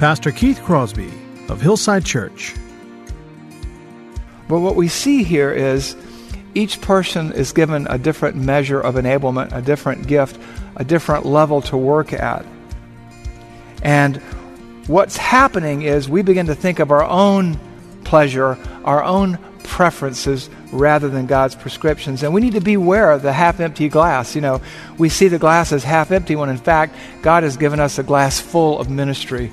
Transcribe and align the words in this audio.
Pastor 0.00 0.32
Keith 0.32 0.62
Crosby 0.62 1.12
of 1.50 1.60
Hillside 1.60 2.06
Church. 2.06 2.54
But 4.48 4.60
what 4.60 4.74
we 4.74 4.88
see 4.88 5.22
here 5.24 5.52
is 5.52 5.94
each 6.54 6.80
person 6.80 7.32
is 7.32 7.52
given 7.52 7.86
a 7.86 7.98
different 7.98 8.34
measure 8.34 8.80
of 8.80 8.94
enablement, 8.94 9.54
a 9.54 9.60
different 9.60 10.06
gift, 10.06 10.40
a 10.76 10.84
different 10.84 11.26
level 11.26 11.60
to 11.60 11.76
work 11.76 12.14
at. 12.14 12.46
And 13.82 14.16
what's 14.86 15.18
happening 15.18 15.82
is 15.82 16.08
we 16.08 16.22
begin 16.22 16.46
to 16.46 16.54
think 16.54 16.78
of 16.78 16.90
our 16.90 17.04
own 17.04 17.60
pleasure, 18.04 18.56
our 18.86 19.04
own 19.04 19.38
preferences, 19.64 20.48
rather 20.72 21.10
than 21.10 21.26
God's 21.26 21.56
prescriptions. 21.56 22.22
And 22.22 22.32
we 22.32 22.40
need 22.40 22.54
to 22.54 22.62
beware 22.62 23.10
of 23.10 23.20
the 23.20 23.34
half 23.34 23.60
empty 23.60 23.90
glass. 23.90 24.34
You 24.34 24.40
know, 24.40 24.62
we 24.96 25.10
see 25.10 25.28
the 25.28 25.38
glass 25.38 25.72
as 25.72 25.84
half 25.84 26.10
empty 26.10 26.36
when 26.36 26.48
in 26.48 26.56
fact 26.56 26.96
God 27.20 27.42
has 27.42 27.58
given 27.58 27.80
us 27.80 27.98
a 27.98 28.02
glass 28.02 28.40
full 28.40 28.78
of 28.78 28.88
ministry 28.88 29.52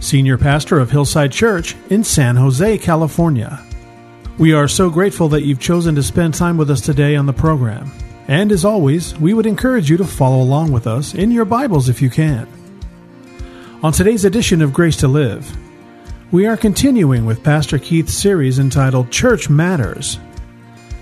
Senior 0.00 0.38
Pastor 0.38 0.78
of 0.78 0.90
Hillside 0.90 1.30
Church 1.30 1.76
in 1.90 2.02
San 2.02 2.34
Jose, 2.34 2.78
California. 2.78 3.62
We 4.38 4.54
are 4.54 4.66
so 4.66 4.88
grateful 4.88 5.28
that 5.28 5.42
you've 5.42 5.60
chosen 5.60 5.94
to 5.94 6.02
spend 6.02 6.32
time 6.32 6.56
with 6.56 6.70
us 6.70 6.80
today 6.80 7.16
on 7.16 7.26
the 7.26 7.34
program. 7.34 7.92
And 8.26 8.50
as 8.50 8.64
always, 8.64 9.14
we 9.18 9.34
would 9.34 9.44
encourage 9.44 9.90
you 9.90 9.98
to 9.98 10.04
follow 10.06 10.42
along 10.42 10.72
with 10.72 10.86
us 10.86 11.14
in 11.14 11.30
your 11.30 11.44
Bibles 11.44 11.90
if 11.90 12.00
you 12.00 12.08
can. 12.08 12.48
On 13.82 13.92
today's 13.92 14.24
edition 14.24 14.62
of 14.62 14.72
Grace 14.72 14.96
to 14.98 15.08
Live, 15.08 15.54
we 16.32 16.46
are 16.46 16.56
continuing 16.56 17.26
with 17.26 17.44
Pastor 17.44 17.78
Keith's 17.78 18.14
series 18.14 18.58
entitled 18.58 19.10
Church 19.10 19.50
Matters. 19.50 20.18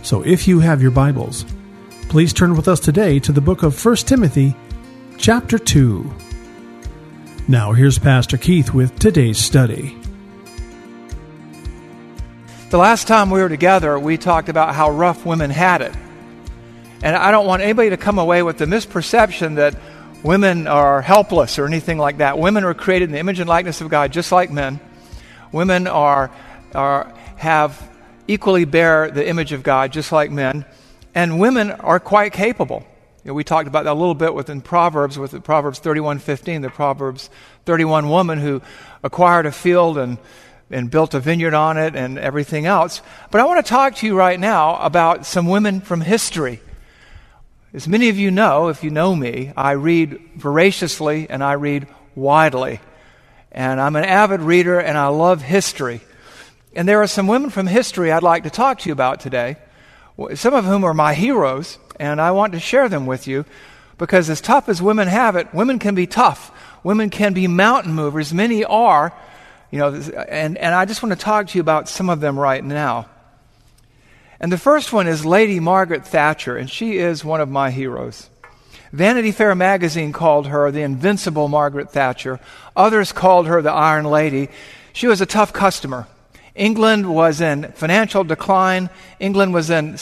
So 0.03 0.23
if 0.23 0.49
you 0.49 0.59
have 0.59 0.83
your 0.83 0.91
Bibles, 0.91 1.45
please 2.09 2.33
turn 2.33 2.57
with 2.57 2.67
us 2.67 2.81
today 2.81 3.21
to 3.21 3.31
the 3.31 3.41
book 3.41 3.63
of 3.63 3.85
1 3.85 3.97
Timothy, 3.97 4.57
chapter 5.19 5.57
2. 5.57 6.28
Now, 7.51 7.73
here's 7.73 7.99
Pastor 7.99 8.37
Keith 8.37 8.75
with 8.75 8.99
today's 8.99 9.39
study. 9.39 9.97
The 12.69 12.77
last 12.77 13.09
time 13.09 13.31
we 13.31 13.41
were 13.41 13.49
together, 13.49 13.99
we 13.99 14.19
talked 14.19 14.51
about 14.51 14.75
how 14.75 14.91
rough 14.91 15.25
women 15.25 15.49
had 15.49 15.81
it. 15.81 15.95
And 17.03 17.17
I 17.17 17.31
don't 17.31 17.47
want 17.47 17.63
anybody 17.63 17.89
to 17.89 17.97
come 17.97 18.19
away 18.19 18.43
with 18.43 18.59
the 18.59 18.67
misperception 18.67 19.55
that 19.55 19.75
women 20.23 20.67
are 20.67 21.01
helpless 21.01 21.59
or 21.59 21.65
anything 21.65 21.97
like 21.97 22.19
that. 22.19 22.39
Women 22.39 22.65
are 22.65 22.75
created 22.75 23.07
in 23.07 23.13
the 23.13 23.19
image 23.19 23.41
and 23.41 23.49
likeness 23.49 23.81
of 23.81 23.89
God, 23.89 24.13
just 24.13 24.31
like 24.31 24.51
men. 24.51 24.79
Women 25.51 25.87
are, 25.87 26.31
are 26.75 27.15
have 27.37 27.83
equally 28.27 28.67
bear 28.67 29.11
the 29.11 29.27
image 29.27 29.53
of 29.53 29.63
God, 29.63 29.91
just 29.91 30.13
like 30.13 30.31
men. 30.31 30.67
And 31.15 31.41
women 31.41 31.71
are 31.71 31.99
quite 31.99 32.35
capable. 32.35 32.87
Know, 33.29 33.35
we 33.35 33.45
talked 33.45 33.69
about 33.69 33.85
that 33.85 33.93
a 33.93 33.93
little 33.93 34.15
bit 34.15 34.33
within 34.33 34.63
Proverbs, 34.63 35.19
with 35.19 35.45
Proverbs 35.45 35.81
31:15, 35.81 36.63
the 36.63 36.71
Proverbs 36.71 37.29
31 37.67 38.09
woman 38.09 38.39
who 38.39 38.63
acquired 39.03 39.45
a 39.45 39.53
field 39.53 39.99
and 39.99 40.17
and 40.71 40.91
built 40.91 41.13
a 41.13 41.21
vineyard 41.21 41.53
on 41.53 41.77
it 41.77 41.95
and 41.95 42.19
everything 42.19 42.65
else. 42.65 43.03
But 43.31 43.43
I 43.43 43.45
want 43.45 43.63
to 43.63 43.69
talk 43.69 43.97
to 43.97 44.07
you 44.07 44.17
right 44.17 44.41
now 44.41 44.77
about 44.77 45.27
some 45.27 45.47
women 45.47 45.83
from 45.83 46.01
history. 46.01 46.63
As 47.75 47.87
many 47.87 48.09
of 48.09 48.17
you 48.17 48.31
know, 48.31 48.69
if 48.69 48.83
you 48.83 48.89
know 48.89 49.15
me, 49.15 49.53
I 49.55 49.73
read 49.73 50.19
voraciously 50.37 51.29
and 51.29 51.45
I 51.45 51.53
read 51.53 51.87
widely. 52.15 52.81
And 53.53 53.79
I'm 53.79 53.97
an 53.97 54.05
avid 54.05 54.41
reader 54.41 54.79
and 54.79 54.97
I 54.97 55.09
love 55.09 55.43
history. 55.43 56.01
And 56.75 56.89
there 56.89 57.03
are 57.03 57.07
some 57.07 57.27
women 57.27 57.51
from 57.51 57.67
history 57.67 58.11
I'd 58.11 58.23
like 58.23 58.45
to 58.45 58.51
talk 58.51 58.79
to 58.79 58.89
you 58.89 58.95
about 58.95 59.21
today, 59.21 59.57
some 60.35 60.55
of 60.55 60.65
whom 60.65 60.83
are 60.83 60.95
my 60.95 61.13
heroes, 61.13 61.79
and 61.99 62.21
I 62.21 62.31
want 62.31 62.53
to 62.53 62.61
share 62.61 62.89
them 62.89 63.07
with 63.07 63.27
you 63.27 63.45
because, 63.97 64.31
as 64.31 64.41
tough 64.41 64.69
as 64.69 64.81
women 64.81 65.09
have 65.09 65.37
it, 65.37 65.53
women 65.53 65.79
can 65.79 65.95
be 65.95 66.07
tough. 66.07 66.53
Women 66.85 67.11
can 67.11 67.35
be 67.35 67.47
mountain 67.47 67.93
movers. 67.93 68.33
Many 68.33 68.65
are, 68.65 69.13
you 69.71 69.79
know, 69.79 69.95
and, 70.29 70.57
and 70.57 70.75
I 70.75 70.85
just 70.85 71.03
want 71.03 71.13
to 71.13 71.19
talk 71.19 71.49
to 71.49 71.59
you 71.59 71.61
about 71.61 71.89
some 71.89 72.09
of 72.09 72.21
them 72.21 72.39
right 72.39 72.63
now. 72.63 73.09
And 74.41 74.53
the 74.53 74.59
first 74.59 74.93
one 74.93 75.09
is 75.09 75.27
Lady 75.27 75.59
Margaret 75.59 76.07
Thatcher, 76.07 76.57
and 76.57 76.71
she 76.71 76.99
is 76.99 77.25
one 77.25 77.41
of 77.41 77.49
my 77.49 77.71
heroes. 77.71 78.31
Vanity 78.93 79.33
Fair 79.33 79.55
magazine 79.55 80.13
called 80.13 80.47
her 80.47 80.71
the 80.71 80.83
invincible 80.83 81.49
Margaret 81.49 81.91
Thatcher. 81.91 82.41
Others 82.77 83.13
called 83.13 83.49
her 83.49 83.61
the 83.61 83.73
Iron 83.73 84.05
Lady. 84.05 84.49
She 84.93 85.09
was 85.09 85.21
a 85.21 85.27
tough 85.27 85.53
customer. 85.53 86.07
England 86.55 87.13
was 87.13 87.41
in 87.41 87.73
financial 87.73 88.25
decline. 88.25 88.91
England 89.21 89.53
was 89.53 89.71
in, 89.71 89.99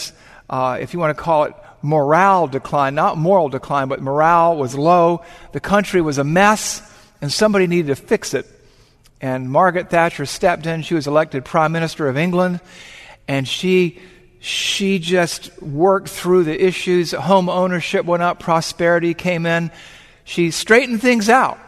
uh, 0.49 0.79
if 0.81 0.93
you 0.93 1.01
want 1.01 1.17
to 1.17 1.23
call 1.23 1.45
it, 1.45 1.55
morale 1.87 2.49
decline, 2.49 2.95
not 2.95 3.17
moral 3.17 3.49
decline, 3.49 3.89
but 3.89 4.03
morale 4.03 4.57
was 4.57 4.75
low. 4.75 5.23
The 5.53 5.61
country 5.61 6.03
was 6.03 6.19
a 6.19 6.25
mess, 6.25 6.83
and 7.23 7.33
somebody 7.33 7.67
needed 7.67 7.89
to 7.89 7.97
fix 7.97 8.35
it. 8.35 8.47
And 9.21 9.51
Margaret 9.51 9.89
Thatcher 9.89 10.27
stepped 10.27 10.67
in. 10.67 10.83
She 10.83 10.95
was 10.95 11.07
elected 11.07 11.45
Prime 11.45 11.73
Minister 11.73 12.09
of 12.09 12.17
England, 12.17 12.61
and 13.27 13.49
she 13.49 13.99
she 14.39 14.99
just 14.99 15.61
worked 15.63 16.09
through 16.09 16.45
the 16.45 16.65
issues. 16.65 17.13
Home 17.13 17.49
ownership 17.49 18.05
went 18.05 18.23
up, 18.23 18.39
prosperity 18.39 19.15
came 19.15 19.47
in. 19.47 19.71
She 20.25 20.51
straightened 20.51 21.01
things 21.01 21.29
out. 21.29 21.59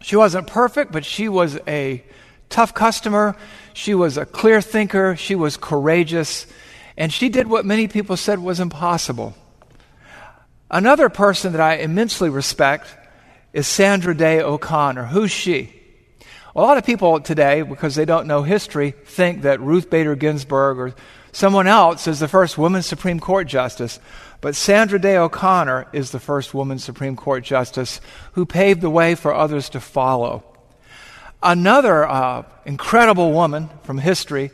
She 0.00 0.16
wasn't 0.16 0.46
perfect, 0.46 0.90
but 0.90 1.04
she 1.04 1.28
was 1.28 1.58
a 1.68 2.02
tough 2.48 2.74
customer. 2.74 3.36
She 3.74 3.94
was 3.94 4.16
a 4.16 4.26
clear 4.26 4.60
thinker. 4.60 5.14
She 5.16 5.34
was 5.34 5.56
courageous. 5.56 6.46
And 6.96 7.12
she 7.12 7.28
did 7.28 7.48
what 7.48 7.64
many 7.64 7.88
people 7.88 8.16
said 8.16 8.38
was 8.38 8.60
impossible. 8.60 9.34
Another 10.70 11.08
person 11.08 11.52
that 11.52 11.60
I 11.60 11.76
immensely 11.76 12.30
respect 12.30 12.96
is 13.52 13.66
Sandra 13.66 14.16
Day 14.16 14.40
O'Connor. 14.40 15.04
Who's 15.06 15.30
she? 15.30 15.74
A 16.54 16.60
lot 16.60 16.78
of 16.78 16.84
people 16.84 17.20
today, 17.20 17.62
because 17.62 17.94
they 17.94 18.04
don't 18.04 18.26
know 18.26 18.42
history, 18.42 18.90
think 18.90 19.42
that 19.42 19.60
Ruth 19.60 19.88
Bader 19.88 20.14
Ginsburg 20.14 20.78
or 20.78 20.94
someone 21.32 21.66
else 21.66 22.06
is 22.06 22.20
the 22.20 22.28
first 22.28 22.58
woman 22.58 22.82
Supreme 22.82 23.20
Court 23.20 23.46
justice. 23.46 23.98
But 24.42 24.56
Sandra 24.56 24.98
Day 24.98 25.16
O'Connor 25.16 25.86
is 25.92 26.10
the 26.10 26.20
first 26.20 26.52
woman 26.52 26.78
Supreme 26.78 27.16
Court 27.16 27.44
justice 27.44 28.00
who 28.32 28.44
paved 28.44 28.80
the 28.80 28.90
way 28.90 29.14
for 29.14 29.34
others 29.34 29.70
to 29.70 29.80
follow. 29.80 30.44
Another 31.42 32.06
uh, 32.06 32.44
incredible 32.64 33.32
woman 33.32 33.70
from 33.84 33.98
history 33.98 34.50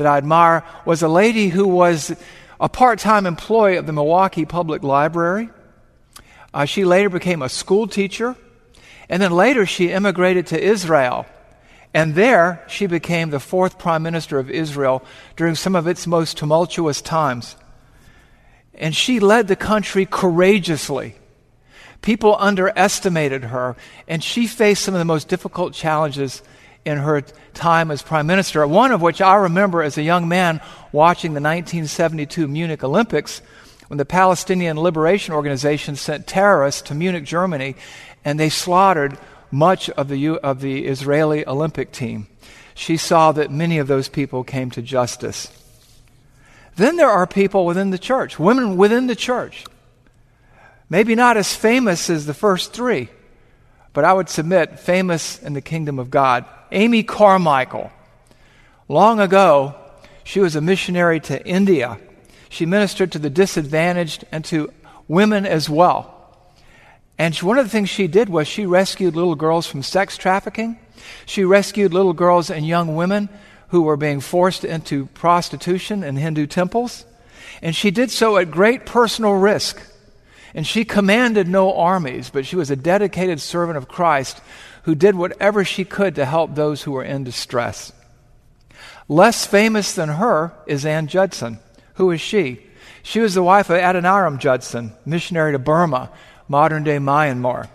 that 0.00 0.06
I 0.06 0.16
admire 0.16 0.64
was 0.86 1.02
a 1.02 1.08
lady 1.08 1.50
who 1.50 1.68
was 1.68 2.16
a 2.58 2.70
part 2.70 2.98
time 2.98 3.26
employee 3.26 3.76
of 3.76 3.84
the 3.84 3.92
Milwaukee 3.92 4.46
Public 4.46 4.82
Library. 4.82 5.50
Uh, 6.54 6.64
she 6.64 6.86
later 6.86 7.10
became 7.10 7.42
a 7.42 7.50
school 7.50 7.86
teacher, 7.86 8.34
And 9.10 9.20
then 9.20 9.30
later 9.30 9.66
she 9.66 9.90
immigrated 9.90 10.46
to 10.46 10.58
Israel. 10.58 11.26
And 11.92 12.14
there 12.14 12.64
she 12.66 12.86
became 12.86 13.28
the 13.28 13.40
fourth 13.40 13.78
prime 13.78 14.02
minister 14.02 14.38
of 14.38 14.50
Israel 14.50 15.04
during 15.36 15.54
some 15.54 15.76
of 15.76 15.86
its 15.86 16.06
most 16.06 16.38
tumultuous 16.38 17.02
times. 17.02 17.56
And 18.72 18.96
she 18.96 19.20
led 19.20 19.48
the 19.48 19.56
country 19.56 20.06
courageously. 20.06 21.16
People 22.00 22.36
underestimated 22.38 23.44
her, 23.44 23.76
and 24.08 24.24
she 24.24 24.46
faced 24.46 24.82
some 24.82 24.94
of 24.94 24.98
the 24.98 25.04
most 25.04 25.28
difficult 25.28 25.74
challenges 25.74 26.40
in 26.84 26.98
her 26.98 27.22
time 27.54 27.90
as 27.90 28.02
prime 28.02 28.26
minister. 28.26 28.66
One 28.66 28.92
of 28.92 29.02
which 29.02 29.20
I 29.20 29.36
remember 29.36 29.82
as 29.82 29.98
a 29.98 30.02
young 30.02 30.28
man 30.28 30.60
watching 30.92 31.32
the 31.32 31.40
1972 31.40 32.48
Munich 32.48 32.82
Olympics 32.82 33.42
when 33.88 33.98
the 33.98 34.04
Palestinian 34.04 34.78
Liberation 34.78 35.34
Organization 35.34 35.96
sent 35.96 36.26
terrorists 36.26 36.82
to 36.82 36.94
Munich, 36.94 37.24
Germany, 37.24 37.74
and 38.24 38.38
they 38.38 38.48
slaughtered 38.48 39.18
much 39.50 39.90
of 39.90 40.08
the, 40.08 40.38
of 40.38 40.60
the 40.60 40.86
Israeli 40.86 41.46
Olympic 41.46 41.92
team. 41.92 42.28
She 42.74 42.96
saw 42.96 43.32
that 43.32 43.50
many 43.50 43.78
of 43.78 43.88
those 43.88 44.08
people 44.08 44.44
came 44.44 44.70
to 44.70 44.82
justice. 44.82 45.50
Then 46.76 46.96
there 46.96 47.10
are 47.10 47.26
people 47.26 47.66
within 47.66 47.90
the 47.90 47.98
church, 47.98 48.38
women 48.38 48.76
within 48.76 49.06
the 49.06 49.16
church. 49.16 49.64
Maybe 50.88 51.14
not 51.14 51.36
as 51.36 51.54
famous 51.54 52.08
as 52.10 52.26
the 52.26 52.34
first 52.34 52.72
three, 52.72 53.08
but 53.92 54.04
I 54.04 54.12
would 54.12 54.28
submit 54.28 54.78
famous 54.78 55.42
in 55.42 55.52
the 55.52 55.60
kingdom 55.60 55.98
of 55.98 56.10
God. 56.10 56.44
Amy 56.72 57.02
Carmichael. 57.02 57.90
Long 58.88 59.20
ago, 59.20 59.74
she 60.24 60.40
was 60.40 60.56
a 60.56 60.60
missionary 60.60 61.20
to 61.20 61.44
India. 61.46 61.98
She 62.48 62.66
ministered 62.66 63.12
to 63.12 63.18
the 63.18 63.30
disadvantaged 63.30 64.24
and 64.32 64.44
to 64.46 64.72
women 65.08 65.46
as 65.46 65.68
well. 65.68 66.16
And 67.18 67.36
one 67.36 67.58
of 67.58 67.66
the 67.66 67.70
things 67.70 67.88
she 67.88 68.06
did 68.06 68.28
was 68.28 68.48
she 68.48 68.64
rescued 68.66 69.14
little 69.14 69.34
girls 69.34 69.66
from 69.66 69.82
sex 69.82 70.16
trafficking. 70.16 70.78
She 71.26 71.44
rescued 71.44 71.92
little 71.92 72.12
girls 72.12 72.50
and 72.50 72.66
young 72.66 72.96
women 72.96 73.28
who 73.68 73.82
were 73.82 73.96
being 73.96 74.20
forced 74.20 74.64
into 74.64 75.06
prostitution 75.06 76.02
in 76.02 76.16
Hindu 76.16 76.46
temples. 76.46 77.04
And 77.62 77.76
she 77.76 77.90
did 77.90 78.10
so 78.10 78.36
at 78.36 78.50
great 78.50 78.86
personal 78.86 79.34
risk. 79.34 79.80
And 80.54 80.66
she 80.66 80.84
commanded 80.84 81.46
no 81.46 81.76
armies, 81.76 82.30
but 82.30 82.46
she 82.46 82.56
was 82.56 82.70
a 82.70 82.76
dedicated 82.76 83.40
servant 83.40 83.76
of 83.76 83.86
Christ 83.86 84.40
who 84.82 84.94
did 84.94 85.14
whatever 85.14 85.64
she 85.64 85.84
could 85.84 86.14
to 86.14 86.24
help 86.24 86.54
those 86.54 86.82
who 86.82 86.92
were 86.92 87.04
in 87.04 87.24
distress. 87.24 87.92
Less 89.08 89.46
famous 89.46 89.94
than 89.94 90.08
her 90.08 90.52
is 90.66 90.86
Ann 90.86 91.06
Judson. 91.06 91.58
Who 91.94 92.10
is 92.10 92.20
she? 92.20 92.64
She 93.02 93.20
was 93.20 93.34
the 93.34 93.42
wife 93.42 93.70
of 93.70 93.76
Adoniram 93.76 94.38
Judson, 94.38 94.92
missionary 95.04 95.52
to 95.52 95.58
Burma 95.58 96.10
modern 96.50 96.82
day 96.82 96.98
Myanmar. 96.98 97.68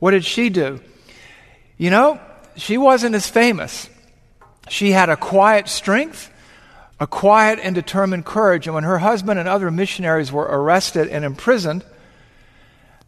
What 0.00 0.10
did 0.10 0.24
she 0.24 0.50
do? 0.50 0.80
You 1.78 1.90
know, 1.90 2.20
she 2.56 2.76
wasn't 2.76 3.14
as 3.14 3.28
famous. 3.28 3.88
She 4.68 4.90
had 4.90 5.08
a 5.08 5.16
quiet 5.16 5.68
strength, 5.68 6.32
a 6.98 7.06
quiet 7.06 7.60
and 7.62 7.74
determined 7.74 8.24
courage. 8.24 8.66
And 8.66 8.74
when 8.74 8.84
her 8.84 8.98
husband 8.98 9.38
and 9.38 9.48
other 9.48 9.70
missionaries 9.70 10.32
were 10.32 10.42
arrested 10.42 11.08
and 11.08 11.24
imprisoned, 11.24 11.84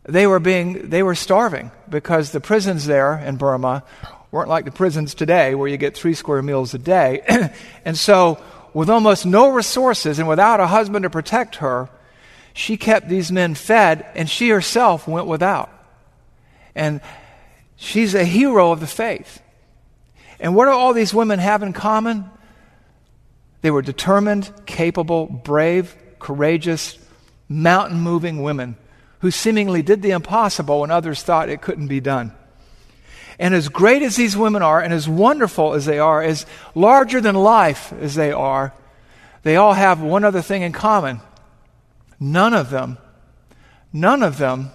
they 0.09 0.27
were 0.27 0.41
being 0.41 0.89
they 0.89 1.03
were 1.03 1.15
starving 1.15 1.71
because 1.89 2.33
the 2.33 2.41
prisons 2.41 2.87
there 2.87 3.19
in 3.19 3.37
Burma 3.37 3.85
weren't 4.31 4.49
like 4.49 4.65
the 4.65 4.71
prisons 4.71 5.15
today 5.15 5.55
where 5.55 5.69
you 5.69 5.77
get 5.77 5.95
three 5.97 6.15
square 6.15 6.41
meals 6.41 6.73
a 6.73 6.79
day. 6.79 7.51
and 7.85 7.97
so 7.97 8.43
with 8.73 8.89
almost 8.89 9.27
no 9.27 9.51
resources 9.51 10.19
and 10.19 10.27
without 10.27 10.61
a 10.61 10.67
husband 10.67 11.03
to 11.03 11.11
protect 11.11 11.57
her, 11.57 11.91
she 12.55 12.79
kept 12.79 13.09
these 13.09 13.31
men 13.31 13.55
fed, 13.55 14.05
and 14.15 14.29
she 14.29 14.49
herself 14.49 15.07
went 15.07 15.27
without. 15.27 15.71
And 16.75 17.01
she's 17.77 18.15
a 18.15 18.25
hero 18.25 18.73
of 18.73 18.81
the 18.81 18.87
faith. 18.87 19.41
And 20.41 20.55
what 20.55 20.65
do 20.65 20.73
all 20.73 20.93
these 20.93 21.15
women 21.15 21.39
have 21.39 21.63
in 21.63 21.73
common? 21.73 22.31
They 23.61 23.71
were 23.71 23.83
determined, 23.83 24.51
capable, 24.67 25.27
brave, 25.27 25.95
courageous, 26.19 26.99
mountain 27.49 28.01
moving 28.01 28.43
women 28.43 28.77
who 29.21 29.31
seemingly 29.31 29.83
did 29.83 30.03
the 30.03 30.11
impossible 30.11 30.81
when 30.81 30.91
others 30.91 31.23
thought 31.23 31.49
it 31.49 31.63
couldn't 31.63 31.89
be 31.89 32.01
done. 32.01 32.33
And 33.39 33.55
as 33.55 33.69
great 33.69 34.03
as 34.03 34.17
these 34.17 34.37
women 34.37 34.63
are, 34.63 34.81
and 34.81 34.93
as 34.93 35.09
wonderful 35.09 35.75
as 35.75 35.87
they 35.87 35.99
are, 35.99 36.23
as 36.23 36.45
larger 36.75 37.21
than 37.21 37.35
life 37.37 37.93
as 38.01 38.15
they 38.15 38.33
are, 38.33 38.73
they 39.45 39.57
all 39.57 39.75
have 39.75 40.01
one 40.01 40.25
other 40.25 40.43
thing 40.43 40.63
in 40.63 40.73
common. 40.73 41.21
None 42.19 42.55
of 42.55 42.71
them, 42.71 42.99
none 43.93 44.23
of 44.23 44.39
them 44.39 44.71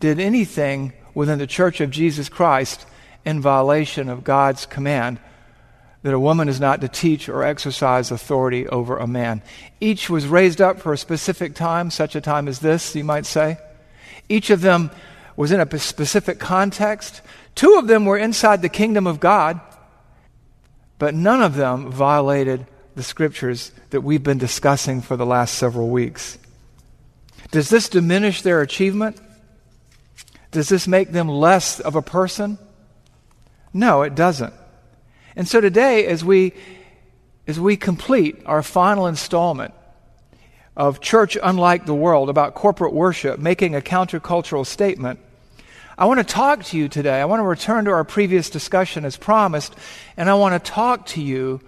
did 0.00 0.18
anything 0.18 0.92
within 1.14 1.38
the 1.38 1.46
church 1.46 1.80
of 1.80 1.90
Jesus 1.90 2.28
Christ 2.28 2.86
in 3.24 3.40
violation 3.40 4.08
of 4.08 4.24
God's 4.24 4.66
command 4.66 5.20
that 6.02 6.14
a 6.14 6.20
woman 6.20 6.48
is 6.48 6.60
not 6.60 6.80
to 6.80 6.88
teach 6.88 7.28
or 7.28 7.42
exercise 7.42 8.10
authority 8.10 8.68
over 8.68 8.96
a 8.96 9.06
man. 9.06 9.42
Each 9.80 10.08
was 10.08 10.26
raised 10.26 10.60
up 10.60 10.80
for 10.80 10.92
a 10.92 10.98
specific 10.98 11.54
time, 11.54 11.90
such 11.90 12.14
a 12.14 12.20
time 12.20 12.48
as 12.48 12.60
this, 12.60 12.94
you 12.94 13.04
might 13.04 13.26
say. 13.26 13.58
Each 14.28 14.50
of 14.50 14.60
them 14.60 14.90
was 15.36 15.52
in 15.52 15.60
a 15.60 15.78
specific 15.78 16.38
context. 16.38 17.22
Two 17.54 17.74
of 17.74 17.86
them 17.86 18.04
were 18.04 18.18
inside 18.18 18.62
the 18.62 18.68
kingdom 18.68 19.06
of 19.06 19.20
God, 19.20 19.60
but 20.98 21.14
none 21.14 21.42
of 21.42 21.54
them 21.54 21.90
violated 21.90 22.66
the 22.94 23.02
scriptures 23.02 23.72
that 23.90 24.00
we've 24.00 24.22
been 24.22 24.38
discussing 24.38 25.02
for 25.02 25.16
the 25.16 25.26
last 25.26 25.54
several 25.56 25.88
weeks. 25.88 26.38
Does 27.50 27.68
this 27.68 27.88
diminish 27.88 28.42
their 28.42 28.60
achievement? 28.60 29.20
Does 30.50 30.68
this 30.68 30.88
make 30.88 31.12
them 31.12 31.28
less 31.28 31.80
of 31.80 31.96
a 31.96 32.02
person? 32.02 32.58
No, 33.72 34.02
it 34.02 34.14
doesn't. 34.14 34.54
And 35.36 35.46
so 35.46 35.60
today, 35.60 36.06
as 36.06 36.24
we, 36.24 36.54
as 37.46 37.60
we 37.60 37.76
complete 37.76 38.42
our 38.46 38.62
final 38.62 39.06
installment 39.06 39.74
of 40.74 41.02
Church 41.02 41.36
Unlike 41.40 41.84
the 41.84 41.94
World 41.94 42.30
about 42.30 42.54
corporate 42.54 42.94
worship, 42.94 43.38
making 43.38 43.74
a 43.74 43.82
countercultural 43.82 44.64
statement, 44.64 45.20
I 45.98 46.06
want 46.06 46.20
to 46.20 46.24
talk 46.24 46.64
to 46.64 46.78
you 46.78 46.88
today. 46.88 47.20
I 47.20 47.26
want 47.26 47.40
to 47.40 47.44
return 47.44 47.84
to 47.84 47.90
our 47.90 48.04
previous 48.04 48.48
discussion 48.48 49.04
as 49.04 49.18
promised, 49.18 49.74
and 50.16 50.30
I 50.30 50.34
want 50.34 50.62
to 50.62 50.70
talk 50.70 51.04
to 51.08 51.22
you 51.22 51.60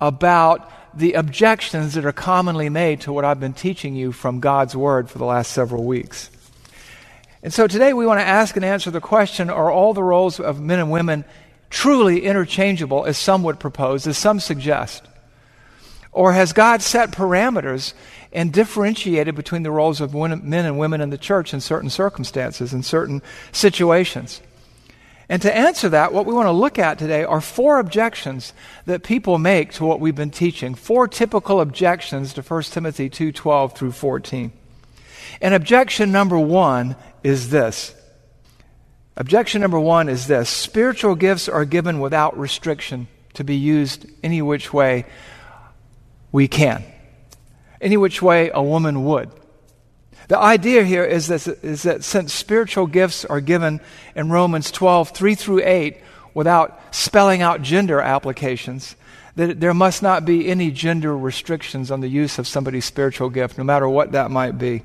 about 0.00 0.72
the 0.96 1.12
objections 1.12 1.94
that 1.94 2.06
are 2.06 2.12
commonly 2.12 2.70
made 2.70 3.02
to 3.02 3.12
what 3.12 3.26
I've 3.26 3.38
been 3.38 3.52
teaching 3.52 3.94
you 3.94 4.12
from 4.12 4.40
God's 4.40 4.74
Word 4.74 5.10
for 5.10 5.18
the 5.18 5.26
last 5.26 5.52
several 5.52 5.84
weeks. 5.84 6.30
And 7.42 7.52
so 7.52 7.66
today 7.66 7.92
we 7.92 8.06
want 8.06 8.20
to 8.20 8.26
ask 8.26 8.56
and 8.56 8.64
answer 8.64 8.90
the 8.90 9.00
question 9.00 9.48
are 9.48 9.70
all 9.70 9.94
the 9.94 10.02
roles 10.02 10.40
of 10.40 10.60
men 10.60 10.78
and 10.78 10.90
women 10.90 11.24
truly 11.70 12.24
interchangeable, 12.24 13.06
as 13.06 13.16
some 13.16 13.42
would 13.44 13.58
propose, 13.58 14.06
as 14.06 14.18
some 14.18 14.40
suggest? 14.40 15.04
Or 16.12 16.32
has 16.32 16.52
God 16.52 16.82
set 16.82 17.12
parameters 17.12 17.94
and 18.32 18.52
differentiated 18.52 19.34
between 19.34 19.62
the 19.62 19.70
roles 19.70 20.00
of 20.00 20.12
men 20.12 20.66
and 20.66 20.78
women 20.78 21.00
in 21.00 21.10
the 21.10 21.18
church 21.18 21.54
in 21.54 21.60
certain 21.60 21.88
circumstances, 21.88 22.74
in 22.74 22.82
certain 22.82 23.22
situations? 23.52 24.40
And 25.28 25.40
to 25.42 25.56
answer 25.56 25.88
that, 25.90 26.12
what 26.12 26.26
we 26.26 26.34
want 26.34 26.48
to 26.48 26.52
look 26.52 26.76
at 26.76 26.98
today 26.98 27.22
are 27.22 27.40
four 27.40 27.78
objections 27.78 28.52
that 28.86 29.04
people 29.04 29.38
make 29.38 29.72
to 29.74 29.84
what 29.84 30.00
we've 30.00 30.12
been 30.12 30.32
teaching. 30.32 30.74
Four 30.74 31.06
typical 31.06 31.60
objections 31.60 32.34
to 32.34 32.42
1 32.42 32.72
Timothy 32.72 33.08
2:12 33.08 33.76
through 33.76 33.92
14. 33.92 34.50
And 35.40 35.54
objection 35.54 36.10
number 36.10 36.36
1 36.36 36.96
is 37.22 37.50
this. 37.50 37.94
Objection 39.20 39.60
number 39.60 39.78
1 39.78 40.08
is 40.08 40.28
this. 40.28 40.48
Spiritual 40.48 41.14
gifts 41.14 41.46
are 41.46 41.66
given 41.66 42.00
without 42.00 42.38
restriction 42.38 43.06
to 43.34 43.44
be 43.44 43.54
used 43.54 44.06
any 44.22 44.40
which 44.40 44.72
way 44.72 45.04
we 46.32 46.48
can. 46.48 46.82
Any 47.82 47.98
which 47.98 48.22
way 48.22 48.50
a 48.54 48.62
woman 48.62 49.04
would. 49.04 49.30
The 50.28 50.38
idea 50.38 50.84
here 50.84 51.04
is 51.04 51.26
that, 51.26 51.46
is 51.62 51.82
that 51.82 52.02
since 52.02 52.32
spiritual 52.32 52.86
gifts 52.86 53.26
are 53.26 53.42
given 53.42 53.82
in 54.16 54.30
Romans 54.30 54.70
12, 54.70 55.10
3 55.10 55.34
through 55.34 55.64
8, 55.66 55.98
without 56.32 56.80
spelling 56.90 57.42
out 57.42 57.60
gender 57.60 58.00
applications, 58.00 58.96
that 59.36 59.60
there 59.60 59.74
must 59.74 60.02
not 60.02 60.24
be 60.24 60.48
any 60.48 60.70
gender 60.70 61.14
restrictions 61.14 61.90
on 61.90 62.00
the 62.00 62.08
use 62.08 62.38
of 62.38 62.48
somebody's 62.48 62.86
spiritual 62.86 63.28
gift, 63.28 63.58
no 63.58 63.64
matter 63.64 63.86
what 63.86 64.12
that 64.12 64.30
might 64.30 64.56
be. 64.56 64.82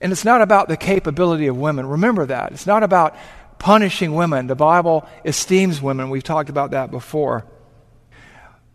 And 0.00 0.12
it's 0.12 0.24
not 0.24 0.42
about 0.42 0.68
the 0.68 0.76
capability 0.76 1.46
of 1.46 1.56
women. 1.56 1.86
Remember 1.86 2.26
that. 2.26 2.52
It's 2.52 2.66
not 2.66 2.82
about 2.82 3.16
punishing 3.58 4.14
women. 4.14 4.46
The 4.46 4.54
Bible 4.54 5.08
esteems 5.24 5.80
women. 5.80 6.10
We've 6.10 6.22
talked 6.22 6.50
about 6.50 6.72
that 6.72 6.90
before. 6.90 7.46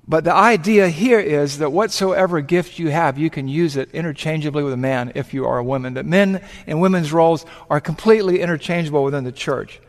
But 0.08 0.24
the 0.24 0.34
idea 0.34 0.90
here 0.90 1.20
is 1.20 1.60
that 1.60 1.70
whatsoever 1.70 2.42
gift 2.42 2.80
you 2.80 2.90
have, 2.90 3.18
you 3.18 3.30
can 3.30 3.48
use 3.48 3.78
it 3.78 3.92
interchangeably 3.92 4.64
with 4.64 4.74
a 4.74 4.78
man 4.78 5.12
if 5.16 5.34
you 5.34 5.46
are 5.46 5.60
a 5.60 5.64
woman. 5.64 5.94
That 5.94 6.06
men 6.06 6.44
and 6.66 6.82
women's 6.82 7.14
roles 7.14 7.46
are 7.70 7.80
completely 7.80 8.42
interchangeable 8.42 9.04
within 9.04 9.24
the 9.24 9.32
church. 9.32 9.80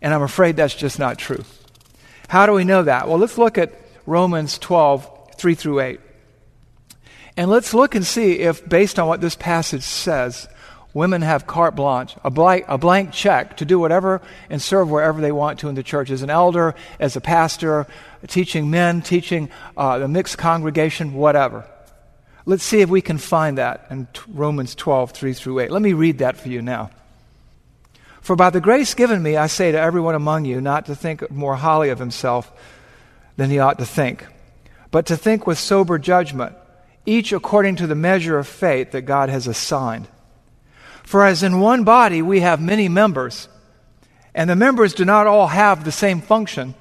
And 0.00 0.14
I'm 0.14 0.22
afraid 0.22 0.56
that's 0.56 0.74
just 0.74 0.98
not 0.98 1.18
true. 1.18 1.44
How 2.28 2.46
do 2.46 2.52
we 2.52 2.64
know 2.64 2.82
that? 2.82 3.06
Well, 3.06 3.18
let's 3.18 3.36
look 3.36 3.58
at 3.58 3.72
Romans 4.06 4.58
12, 4.58 5.34
3 5.36 5.54
through 5.54 5.80
8. 5.80 6.00
And 7.36 7.50
let's 7.50 7.74
look 7.74 7.94
and 7.94 8.04
see 8.04 8.40
if, 8.40 8.66
based 8.66 8.98
on 8.98 9.08
what 9.08 9.20
this 9.20 9.36
passage 9.36 9.82
says, 9.82 10.48
Women 10.92 11.22
have 11.22 11.46
carte 11.46 11.76
blanche, 11.76 12.16
a 12.24 12.30
blank, 12.30 12.64
a 12.66 12.76
blank 12.76 13.12
check 13.12 13.58
to 13.58 13.64
do 13.64 13.78
whatever 13.78 14.20
and 14.48 14.60
serve 14.60 14.90
wherever 14.90 15.20
they 15.20 15.30
want 15.30 15.60
to 15.60 15.68
in 15.68 15.76
the 15.76 15.84
church. 15.84 16.10
As 16.10 16.22
an 16.22 16.30
elder, 16.30 16.74
as 16.98 17.14
a 17.14 17.20
pastor, 17.20 17.86
teaching 18.26 18.70
men, 18.70 19.00
teaching 19.00 19.50
uh, 19.76 19.98
the 19.98 20.08
mixed 20.08 20.36
congregation, 20.36 21.14
whatever. 21.14 21.64
Let's 22.44 22.64
see 22.64 22.80
if 22.80 22.90
we 22.90 23.00
can 23.00 23.18
find 23.18 23.58
that 23.58 23.86
in 23.90 24.08
Romans 24.26 24.74
12, 24.74 25.12
3 25.12 25.32
through 25.34 25.60
8. 25.60 25.70
Let 25.70 25.82
me 25.82 25.92
read 25.92 26.18
that 26.18 26.36
for 26.36 26.48
you 26.48 26.60
now. 26.60 26.90
For 28.20 28.34
by 28.34 28.50
the 28.50 28.60
grace 28.60 28.94
given 28.94 29.22
me, 29.22 29.36
I 29.36 29.46
say 29.46 29.70
to 29.72 29.78
everyone 29.78 30.14
among 30.14 30.44
you 30.44 30.60
not 30.60 30.86
to 30.86 30.96
think 30.96 31.30
more 31.30 31.56
highly 31.56 31.90
of 31.90 31.98
himself 31.98 32.50
than 33.36 33.50
he 33.50 33.58
ought 33.58 33.78
to 33.78 33.86
think, 33.86 34.26
but 34.90 35.06
to 35.06 35.16
think 35.16 35.46
with 35.46 35.58
sober 35.58 35.98
judgment, 35.98 36.54
each 37.06 37.32
according 37.32 37.76
to 37.76 37.86
the 37.86 37.94
measure 37.94 38.38
of 38.38 38.46
faith 38.46 38.90
that 38.90 39.02
God 39.02 39.28
has 39.28 39.46
assigned. 39.46 40.08
For 41.10 41.24
as 41.24 41.42
in 41.42 41.58
one 41.58 41.82
body 41.82 42.22
we 42.22 42.38
have 42.38 42.60
many 42.60 42.88
members, 42.88 43.48
and 44.32 44.48
the 44.48 44.54
members 44.54 44.94
do 44.94 45.04
not 45.04 45.26
all 45.26 45.48
have 45.48 45.82
the 45.82 45.90
same 45.90 46.20
function, 46.20 46.76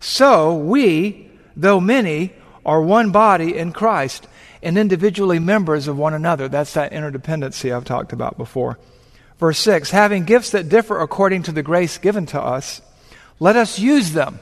so 0.00 0.56
we, 0.56 1.30
though 1.54 1.78
many, 1.78 2.32
are 2.66 2.82
one 2.82 3.12
body 3.12 3.56
in 3.56 3.70
Christ 3.70 4.26
and 4.60 4.76
individually 4.76 5.38
members 5.38 5.86
of 5.86 5.96
one 5.96 6.14
another. 6.14 6.48
That's 6.48 6.74
that 6.74 6.90
interdependency 6.90 7.72
I've 7.72 7.84
talked 7.84 8.12
about 8.12 8.36
before. 8.36 8.76
Verse 9.38 9.60
6 9.60 9.92
Having 9.92 10.24
gifts 10.24 10.50
that 10.50 10.68
differ 10.68 10.98
according 10.98 11.44
to 11.44 11.52
the 11.52 11.62
grace 11.62 11.96
given 11.98 12.26
to 12.26 12.42
us, 12.42 12.82
let 13.38 13.54
us 13.54 13.78
use 13.78 14.10
them. 14.10 14.40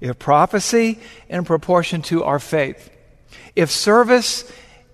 If 0.00 0.18
prophecy, 0.18 0.98
in 1.28 1.44
proportion 1.44 2.02
to 2.02 2.24
our 2.24 2.40
faith. 2.40 2.90
If 3.54 3.70
service, 3.70 4.42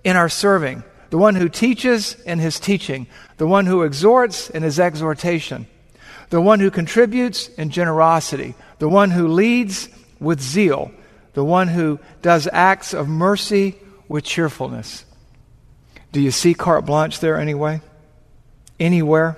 in 0.03 0.15
our 0.15 0.29
serving 0.29 0.83
the 1.09 1.17
one 1.17 1.35
who 1.35 1.49
teaches 1.49 2.15
in 2.21 2.39
his 2.39 2.59
teaching, 2.59 3.07
the 3.37 3.47
one 3.47 3.65
who 3.65 3.83
exhorts 3.83 4.49
in 4.49 4.63
his 4.63 4.79
exhortation, 4.79 5.67
the 6.29 6.41
one 6.41 6.59
who 6.59 6.71
contributes 6.71 7.47
in 7.49 7.69
generosity, 7.69 8.55
the 8.79 8.89
one 8.89 9.11
who 9.11 9.27
leads 9.27 9.89
with 10.19 10.41
zeal, 10.41 10.91
the 11.33 11.43
one 11.43 11.67
who 11.67 11.99
does 12.21 12.47
acts 12.51 12.93
of 12.93 13.07
mercy 13.07 13.75
with 14.07 14.23
cheerfulness. 14.23 15.05
Do 16.11 16.21
you 16.21 16.31
see 16.31 16.53
carte 16.53 16.85
blanche 16.85 17.19
there 17.19 17.37
anyway? 17.37 17.81
Anywhere? 18.79 19.37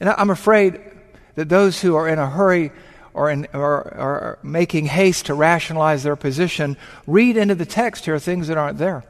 And 0.00 0.08
I'm 0.08 0.30
afraid 0.30 0.80
that 1.34 1.48
those 1.48 1.80
who 1.80 1.94
are 1.94 2.08
in 2.08 2.18
a 2.18 2.28
hurry 2.28 2.72
or, 3.12 3.30
or 3.52 4.38
making 4.42 4.86
haste 4.86 5.26
to 5.26 5.34
rationalize 5.34 6.02
their 6.02 6.16
position 6.16 6.76
read 7.06 7.36
into 7.36 7.54
the 7.54 7.66
text 7.66 8.04
here 8.04 8.18
things 8.18 8.48
that 8.48 8.56
aren't 8.56 8.78
there. 8.78 9.04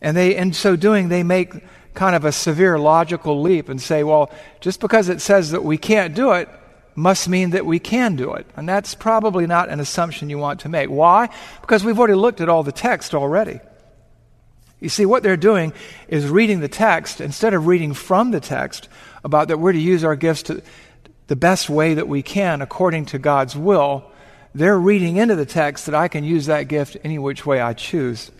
And 0.00 0.16
they, 0.16 0.36
in 0.36 0.52
so 0.52 0.76
doing, 0.76 1.08
they 1.08 1.22
make 1.22 1.64
kind 1.94 2.14
of 2.14 2.24
a 2.24 2.32
severe 2.32 2.78
logical 2.78 3.42
leap 3.42 3.68
and 3.68 3.80
say, 3.80 4.04
well, 4.04 4.30
just 4.60 4.80
because 4.80 5.08
it 5.08 5.20
says 5.20 5.50
that 5.50 5.64
we 5.64 5.76
can't 5.76 6.14
do 6.14 6.32
it 6.32 6.48
must 6.94 7.28
mean 7.28 7.50
that 7.50 7.64
we 7.64 7.78
can 7.78 8.16
do 8.16 8.34
it. 8.34 8.46
And 8.56 8.68
that's 8.68 8.94
probably 8.94 9.46
not 9.46 9.68
an 9.68 9.80
assumption 9.80 10.30
you 10.30 10.38
want 10.38 10.60
to 10.60 10.68
make. 10.68 10.90
Why? 10.90 11.28
Because 11.60 11.84
we've 11.84 11.98
already 11.98 12.14
looked 12.14 12.40
at 12.40 12.48
all 12.48 12.62
the 12.62 12.72
text 12.72 13.14
already. 13.14 13.60
You 14.80 14.88
see, 14.88 15.06
what 15.06 15.22
they're 15.22 15.36
doing 15.36 15.72
is 16.06 16.28
reading 16.28 16.60
the 16.60 16.68
text 16.68 17.20
instead 17.20 17.54
of 17.54 17.66
reading 17.66 17.94
from 17.94 18.30
the 18.30 18.40
text 18.40 18.88
about 19.24 19.48
that 19.48 19.58
we're 19.58 19.72
to 19.72 19.80
use 19.80 20.04
our 20.04 20.16
gifts 20.16 20.44
to 20.44 20.62
the 21.26 21.36
best 21.36 21.68
way 21.68 21.94
that 21.94 22.08
we 22.08 22.22
can 22.22 22.62
according 22.62 23.06
to 23.06 23.18
God's 23.18 23.56
will. 23.56 24.10
They're 24.54 24.78
reading 24.78 25.16
into 25.16 25.36
the 25.36 25.46
text 25.46 25.86
that 25.86 25.94
I 25.94 26.08
can 26.08 26.24
use 26.24 26.46
that 26.46 26.64
gift 26.64 26.96
any 27.04 27.18
which 27.18 27.44
way 27.44 27.60
I 27.60 27.74
choose. 27.74 28.30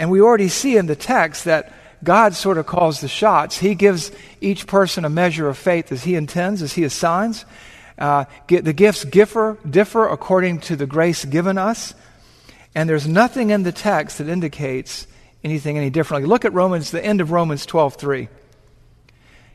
And 0.00 0.10
we 0.10 0.22
already 0.22 0.48
see 0.48 0.78
in 0.78 0.86
the 0.86 0.96
text 0.96 1.44
that 1.44 1.74
God 2.02 2.34
sort 2.34 2.56
of 2.56 2.64
calls 2.64 3.02
the 3.02 3.06
shots. 3.06 3.58
He 3.58 3.74
gives 3.74 4.10
each 4.40 4.66
person 4.66 5.04
a 5.04 5.10
measure 5.10 5.46
of 5.46 5.58
faith 5.58 5.92
as 5.92 6.04
He 6.04 6.14
intends, 6.14 6.62
as 6.62 6.72
He 6.72 6.84
assigns. 6.84 7.44
Uh, 7.98 8.24
the 8.48 8.72
gifts 8.72 9.04
differ, 9.04 9.58
differ 9.68 10.08
according 10.08 10.60
to 10.60 10.74
the 10.74 10.86
grace 10.86 11.26
given 11.26 11.58
us. 11.58 11.94
And 12.74 12.88
there's 12.88 13.06
nothing 13.06 13.50
in 13.50 13.62
the 13.62 13.72
text 13.72 14.16
that 14.16 14.28
indicates 14.28 15.06
anything 15.44 15.76
any 15.76 15.90
differently. 15.90 16.26
Look 16.26 16.46
at 16.46 16.54
Romans, 16.54 16.90
the 16.90 17.04
end 17.04 17.20
of 17.20 17.30
Romans 17.30 17.66
12:3. 17.66 18.28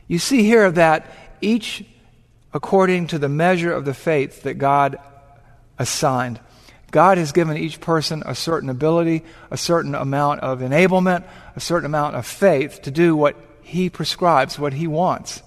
You 0.06 0.20
see 0.20 0.44
here 0.44 0.70
that 0.70 1.10
each 1.40 1.84
according 2.54 3.08
to 3.08 3.18
the 3.18 3.28
measure 3.28 3.72
of 3.72 3.84
the 3.84 3.94
faith 3.94 4.44
that 4.44 4.54
God 4.54 5.00
assigned. 5.76 6.38
God 6.90 7.18
has 7.18 7.32
given 7.32 7.56
each 7.56 7.80
person 7.80 8.22
a 8.24 8.34
certain 8.34 8.70
ability, 8.70 9.24
a 9.50 9.56
certain 9.56 9.94
amount 9.94 10.40
of 10.40 10.60
enablement, 10.60 11.24
a 11.54 11.60
certain 11.60 11.86
amount 11.86 12.16
of 12.16 12.26
faith 12.26 12.82
to 12.82 12.90
do 12.90 13.16
what 13.16 13.36
He 13.62 13.90
prescribes, 13.90 14.58
what 14.58 14.72
He 14.72 14.86
wants. 14.86 15.42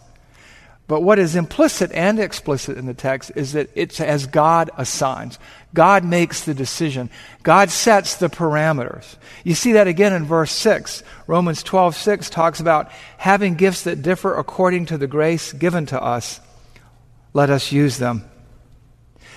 But 0.90 1.02
what 1.02 1.20
is 1.20 1.36
implicit 1.36 1.92
and 1.92 2.20
explicit 2.20 2.76
in 2.76 2.88
the 2.88 2.96
text 2.96 3.32
is 3.36 3.54
that 3.54 3.70
it's 3.76 4.02
as 4.02 4.26
God 4.26 4.72
assigns. 4.76 5.38
God 5.72 6.04
makes 6.04 6.44
the 6.44 6.56
decision. 6.56 7.12
God 7.44 7.70
sets 7.70 8.16
the 8.16 8.28
parameters. 8.28 9.16
You 9.44 9.54
see 9.54 9.74
that 9.74 9.88
again 9.88 10.14
in 10.14 10.26
verse 10.26 10.52
6. 10.52 11.04
Romans 11.28 11.62
12, 11.62 11.96
6 11.96 12.32
talks 12.32 12.60
about 12.60 12.92
having 13.18 13.54
gifts 13.54 13.84
that 13.84 14.02
differ 14.02 14.36
according 14.36 14.88
to 14.88 14.98
the 14.98 15.06
grace 15.06 15.54
given 15.54 15.86
to 15.86 16.02
us. 16.02 16.42
Let 17.34 17.52
us 17.52 17.72
use 17.72 18.00
them. 18.00 18.28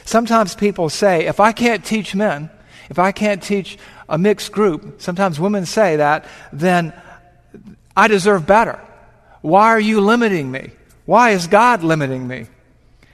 Sometimes 0.04 0.54
people 0.54 0.88
say, 0.88 1.26
if 1.26 1.40
I 1.40 1.52
can't 1.52 1.84
teach 1.84 2.14
men, 2.14 2.50
if 2.90 2.98
I 2.98 3.12
can't 3.12 3.42
teach 3.42 3.78
a 4.08 4.18
mixed 4.18 4.52
group, 4.52 5.00
sometimes 5.00 5.40
women 5.40 5.66
say 5.66 5.96
that, 5.96 6.26
then 6.52 6.92
I 7.96 8.08
deserve 8.08 8.46
better. 8.46 8.80
Why 9.40 9.68
are 9.68 9.80
you 9.80 10.00
limiting 10.00 10.50
me? 10.50 10.70
Why 11.04 11.30
is 11.30 11.46
God 11.46 11.82
limiting 11.82 12.26
me? 12.26 12.46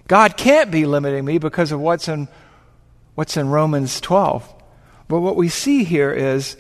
God 0.07 0.37
can't 0.37 0.71
be 0.71 0.87
limiting 0.87 1.25
me 1.25 1.39
because 1.39 1.73
of 1.73 1.81
what's 1.81 2.09
in, 2.09 2.29
what's 3.15 3.37
in 3.37 3.49
Romans 3.49 4.01
12. 4.01 4.55
But 5.07 5.21
what 5.21 5.37
we 5.37 5.49
see 5.49 5.85
here 5.85 6.13
is 6.13 6.57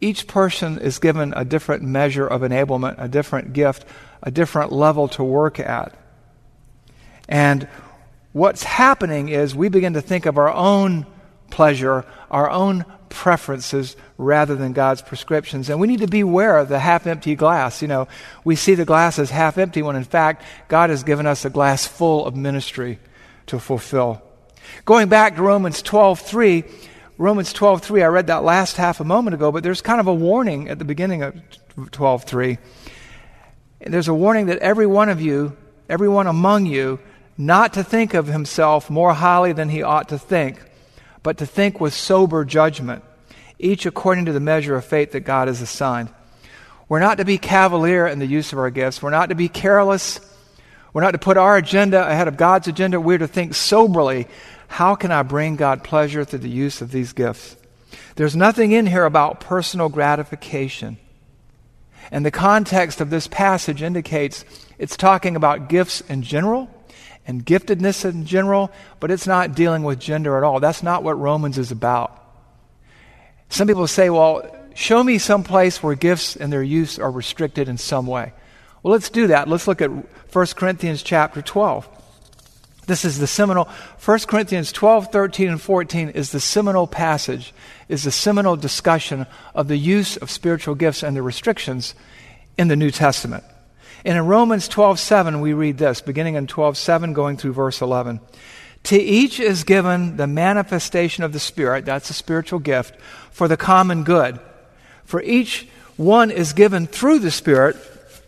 each 0.00 0.26
person 0.26 0.78
is 0.78 0.98
given 0.98 1.32
a 1.36 1.44
different 1.44 1.82
measure 1.82 2.26
of 2.26 2.42
enablement, 2.42 2.96
a 2.98 3.08
different 3.08 3.52
gift, 3.52 3.84
a 4.22 4.30
different 4.30 4.72
level 4.72 5.08
to 5.08 5.24
work 5.24 5.58
at. 5.58 5.94
And 7.28 7.68
what's 8.34 8.64
happening 8.64 9.28
is 9.30 9.54
we 9.54 9.70
begin 9.70 9.94
to 9.94 10.02
think 10.02 10.26
of 10.26 10.36
our 10.36 10.52
own 10.52 11.06
pleasure, 11.50 12.04
our 12.30 12.50
own 12.50 12.84
preferences 13.08 13.96
rather 14.18 14.56
than 14.56 14.72
God's 14.72 15.02
prescriptions. 15.02 15.70
And 15.70 15.78
we 15.78 15.86
need 15.86 16.00
to 16.00 16.08
be 16.08 16.20
aware 16.20 16.58
of 16.58 16.68
the 16.68 16.80
half 16.80 17.06
empty 17.06 17.36
glass. 17.36 17.80
You 17.80 17.86
know, 17.86 18.08
we 18.42 18.56
see 18.56 18.74
the 18.74 18.84
glass 18.84 19.20
as 19.20 19.30
half 19.30 19.56
empty 19.56 19.82
when 19.82 19.94
in 19.94 20.04
fact 20.04 20.42
God 20.66 20.90
has 20.90 21.04
given 21.04 21.26
us 21.26 21.44
a 21.44 21.50
glass 21.50 21.86
full 21.86 22.26
of 22.26 22.34
ministry 22.34 22.98
to 23.46 23.60
fulfill. 23.60 24.20
Going 24.84 25.08
back 25.08 25.36
to 25.36 25.42
Romans 25.42 25.80
12:3, 25.80 26.64
Romans 27.18 27.52
12:3, 27.52 28.02
I 28.02 28.06
read 28.06 28.26
that 28.26 28.42
last 28.42 28.76
half 28.76 28.98
a 28.98 29.04
moment 29.04 29.34
ago, 29.34 29.52
but 29.52 29.62
there's 29.62 29.80
kind 29.80 30.00
of 30.00 30.08
a 30.08 30.14
warning 30.14 30.68
at 30.68 30.80
the 30.80 30.84
beginning 30.84 31.22
of 31.22 31.34
12:3. 31.92 32.58
There's 33.80 34.08
a 34.08 34.14
warning 34.14 34.46
that 34.46 34.58
every 34.58 34.86
one 34.86 35.08
of 35.08 35.20
you, 35.20 35.56
everyone 35.88 36.26
among 36.26 36.66
you 36.66 36.98
not 37.36 37.72
to 37.74 37.84
think 37.84 38.14
of 38.14 38.26
himself 38.26 38.88
more 38.88 39.14
highly 39.14 39.52
than 39.52 39.68
he 39.68 39.82
ought 39.82 40.08
to 40.10 40.18
think, 40.18 40.60
but 41.22 41.38
to 41.38 41.46
think 41.46 41.80
with 41.80 41.94
sober 41.94 42.44
judgment, 42.44 43.02
each 43.58 43.86
according 43.86 44.26
to 44.26 44.32
the 44.32 44.40
measure 44.40 44.76
of 44.76 44.84
faith 44.84 45.12
that 45.12 45.20
God 45.20 45.48
has 45.48 45.60
assigned. 45.60 46.10
We're 46.88 47.00
not 47.00 47.18
to 47.18 47.24
be 47.24 47.38
cavalier 47.38 48.06
in 48.06 48.18
the 48.18 48.26
use 48.26 48.52
of 48.52 48.58
our 48.58 48.70
gifts. 48.70 49.02
We're 49.02 49.10
not 49.10 49.30
to 49.30 49.34
be 49.34 49.48
careless. 49.48 50.20
We're 50.92 51.02
not 51.02 51.12
to 51.12 51.18
put 51.18 51.36
our 51.36 51.56
agenda 51.56 52.08
ahead 52.08 52.28
of 52.28 52.36
God's 52.36 52.68
agenda. 52.68 53.00
We're 53.00 53.18
to 53.18 53.26
think 53.26 53.54
soberly 53.54 54.28
how 54.68 54.94
can 54.94 55.10
I 55.12 55.22
bring 55.22 55.56
God 55.56 55.84
pleasure 55.84 56.24
through 56.24 56.40
the 56.40 56.48
use 56.48 56.80
of 56.80 56.90
these 56.90 57.12
gifts? 57.12 57.56
There's 58.16 58.36
nothing 58.36 58.72
in 58.72 58.86
here 58.86 59.04
about 59.04 59.40
personal 59.40 59.88
gratification. 59.88 60.98
And 62.10 62.24
the 62.24 62.30
context 62.30 63.00
of 63.00 63.10
this 63.10 63.26
passage 63.26 63.82
indicates 63.82 64.44
it's 64.78 64.96
talking 64.96 65.36
about 65.36 65.68
gifts 65.68 66.00
in 66.02 66.22
general 66.22 66.68
and 67.26 67.44
giftedness 67.44 68.04
in 68.04 68.26
general, 68.26 68.70
but 69.00 69.10
it's 69.10 69.26
not 69.26 69.54
dealing 69.54 69.82
with 69.82 69.98
gender 69.98 70.36
at 70.36 70.44
all. 70.44 70.60
That's 70.60 70.82
not 70.82 71.02
what 71.02 71.18
Romans 71.18 71.58
is 71.58 71.70
about. 71.70 72.20
Some 73.48 73.68
people 73.68 73.86
say, 73.86 74.10
well, 74.10 74.54
show 74.74 75.02
me 75.02 75.18
some 75.18 75.44
place 75.44 75.82
where 75.82 75.94
gifts 75.94 76.36
and 76.36 76.52
their 76.52 76.62
use 76.62 76.98
are 76.98 77.10
restricted 77.10 77.68
in 77.68 77.78
some 77.78 78.06
way. 78.06 78.32
Well, 78.82 78.92
let's 78.92 79.10
do 79.10 79.28
that. 79.28 79.48
Let's 79.48 79.66
look 79.66 79.80
at 79.80 79.90
1 79.90 80.46
Corinthians 80.56 81.02
chapter 81.02 81.40
12. 81.40 81.88
This 82.86 83.06
is 83.06 83.18
the 83.18 83.26
seminal, 83.26 83.64
1 84.04 84.18
Corinthians 84.26 84.70
12, 84.72 85.10
13, 85.10 85.48
and 85.48 85.60
14 85.60 86.10
is 86.10 86.32
the 86.32 86.40
seminal 86.40 86.86
passage, 86.86 87.54
is 87.88 88.04
the 88.04 88.10
seminal 88.10 88.56
discussion 88.56 89.26
of 89.54 89.68
the 89.68 89.78
use 89.78 90.18
of 90.18 90.30
spiritual 90.30 90.74
gifts 90.74 91.02
and 91.02 91.16
the 91.16 91.22
restrictions 91.22 91.94
in 92.58 92.68
the 92.68 92.76
New 92.76 92.90
Testament. 92.90 93.44
And 94.04 94.18
in 94.18 94.26
Romans 94.26 94.68
12:7 94.68 95.40
we 95.40 95.52
read 95.52 95.78
this, 95.78 96.00
beginning 96.00 96.34
in 96.34 96.46
12:7 96.46 97.14
going 97.14 97.36
through 97.36 97.54
verse 97.54 97.80
11. 97.80 98.20
To 98.84 99.00
each 99.00 99.40
is 99.40 99.64
given 99.64 100.18
the 100.18 100.26
manifestation 100.26 101.24
of 101.24 101.32
the 101.32 101.40
Spirit, 101.40 101.86
that's 101.86 102.10
a 102.10 102.14
spiritual 102.14 102.58
gift, 102.58 102.94
for 103.30 103.48
the 103.48 103.56
common 103.56 104.04
good. 104.04 104.38
For 105.04 105.22
each 105.22 105.66
one 105.96 106.30
is 106.30 106.52
given 106.52 106.86
through 106.86 107.20
the 107.20 107.30
Spirit 107.30 107.76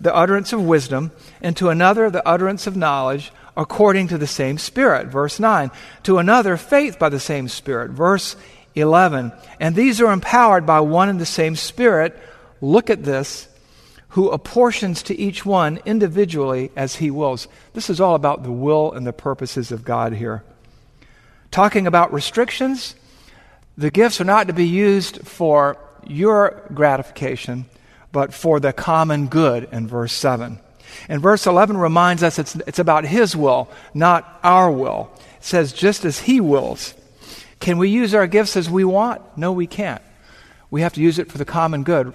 the 0.00 0.14
utterance 0.14 0.52
of 0.52 0.62
wisdom, 0.62 1.10
and 1.42 1.56
to 1.56 1.68
another 1.68 2.10
the 2.10 2.26
utterance 2.26 2.66
of 2.66 2.76
knowledge 2.76 3.32
according 3.56 4.08
to 4.08 4.18
the 4.18 4.26
same 4.26 4.58
Spirit. 4.58 5.08
Verse 5.08 5.40
9. 5.40 5.70
To 6.04 6.18
another, 6.18 6.56
faith 6.56 6.98
by 6.98 7.08
the 7.08 7.20
same 7.20 7.48
Spirit. 7.48 7.90
Verse 7.90 8.36
11. 8.74 9.32
And 9.58 9.74
these 9.74 10.00
are 10.00 10.12
empowered 10.12 10.66
by 10.66 10.80
one 10.80 11.08
and 11.08 11.20
the 11.20 11.26
same 11.26 11.56
Spirit. 11.56 12.18
Look 12.60 12.90
at 12.90 13.04
this. 13.04 13.48
Who 14.16 14.30
apportions 14.30 15.02
to 15.02 15.14
each 15.14 15.44
one 15.44 15.78
individually 15.84 16.70
as 16.74 16.96
he 16.96 17.10
wills. 17.10 17.48
This 17.74 17.90
is 17.90 18.00
all 18.00 18.14
about 18.14 18.44
the 18.44 18.50
will 18.50 18.90
and 18.90 19.06
the 19.06 19.12
purposes 19.12 19.70
of 19.70 19.84
God 19.84 20.14
here. 20.14 20.42
Talking 21.50 21.86
about 21.86 22.14
restrictions, 22.14 22.94
the 23.76 23.90
gifts 23.90 24.18
are 24.18 24.24
not 24.24 24.46
to 24.46 24.54
be 24.54 24.66
used 24.66 25.28
for 25.28 25.76
your 26.06 26.62
gratification, 26.72 27.66
but 28.10 28.32
for 28.32 28.58
the 28.58 28.72
common 28.72 29.26
good 29.26 29.68
in 29.70 29.86
verse 29.86 30.14
7. 30.14 30.60
And 31.10 31.20
verse 31.20 31.46
11 31.46 31.76
reminds 31.76 32.22
us 32.22 32.38
it's, 32.38 32.56
it's 32.66 32.78
about 32.78 33.04
His 33.04 33.36
will, 33.36 33.68
not 33.92 34.40
our 34.42 34.70
will. 34.70 35.10
It 35.36 35.44
says, 35.44 35.74
just 35.74 36.06
as 36.06 36.20
He 36.20 36.40
wills. 36.40 36.94
Can 37.60 37.76
we 37.76 37.90
use 37.90 38.14
our 38.14 38.26
gifts 38.26 38.56
as 38.56 38.70
we 38.70 38.82
want? 38.82 39.20
No, 39.36 39.52
we 39.52 39.66
can't. 39.66 40.00
We 40.70 40.80
have 40.80 40.94
to 40.94 41.02
use 41.02 41.18
it 41.18 41.30
for 41.30 41.36
the 41.36 41.44
common 41.44 41.82
good. 41.82 42.14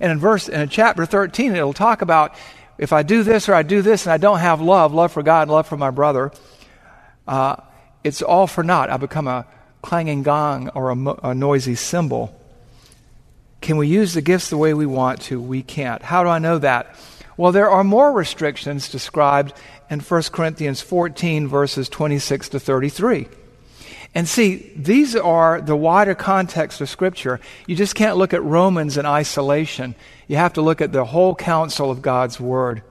And 0.00 0.12
in 0.12 0.18
verse, 0.18 0.48
in 0.48 0.68
chapter 0.68 1.06
13, 1.06 1.54
it'll 1.54 1.72
talk 1.72 2.02
about 2.02 2.34
if 2.78 2.92
I 2.92 3.02
do 3.02 3.22
this 3.22 3.48
or 3.48 3.54
I 3.54 3.62
do 3.62 3.82
this 3.82 4.06
and 4.06 4.12
I 4.12 4.16
don't 4.16 4.38
have 4.38 4.60
love, 4.60 4.92
love 4.92 5.12
for 5.12 5.22
God 5.22 5.48
love 5.48 5.66
for 5.66 5.76
my 5.76 5.90
brother, 5.90 6.32
uh, 7.28 7.56
it's 8.02 8.22
all 8.22 8.46
for 8.46 8.64
naught. 8.64 8.90
I 8.90 8.96
become 8.96 9.28
a 9.28 9.46
clanging 9.82 10.22
gong 10.22 10.68
or 10.70 10.90
a, 10.90 11.30
a 11.30 11.34
noisy 11.34 11.74
cymbal. 11.74 12.38
Can 13.60 13.76
we 13.76 13.86
use 13.86 14.14
the 14.14 14.22
gifts 14.22 14.50
the 14.50 14.56
way 14.56 14.74
we 14.74 14.86
want 14.86 15.20
to? 15.22 15.40
We 15.40 15.62
can't. 15.62 16.02
How 16.02 16.24
do 16.24 16.28
I 16.28 16.40
know 16.40 16.58
that? 16.58 16.96
Well, 17.36 17.52
there 17.52 17.70
are 17.70 17.84
more 17.84 18.12
restrictions 18.12 18.88
described 18.88 19.54
in 19.88 20.00
1 20.00 20.22
Corinthians 20.32 20.80
14, 20.80 21.46
verses 21.48 21.88
26 21.88 22.50
to 22.50 22.60
33. 22.60 23.28
And 24.14 24.28
see, 24.28 24.70
these 24.76 25.16
are 25.16 25.60
the 25.60 25.76
wider 25.76 26.14
context 26.14 26.80
of 26.80 26.88
Scripture. 26.90 27.40
You 27.66 27.74
just 27.74 27.94
can't 27.94 28.18
look 28.18 28.34
at 28.34 28.42
Romans 28.42 28.98
in 28.98 29.06
isolation. 29.06 29.94
You 30.28 30.36
have 30.36 30.52
to 30.54 30.62
look 30.62 30.80
at 30.80 30.92
the 30.92 31.06
whole 31.06 31.34
counsel 31.34 31.90
of 31.90 32.02
God's 32.02 32.38
Word. 32.38 32.82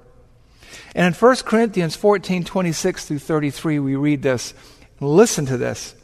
And 0.95 1.05
in 1.05 1.13
1 1.13 1.35
Corinthians 1.37 1.95
14, 1.95 2.43
26 2.43 3.05
through 3.05 3.19
33, 3.19 3.79
we 3.79 3.95
read 3.95 4.23
this. 4.23 4.53
Listen 4.99 5.45
to 5.45 5.57
this. 5.57 5.95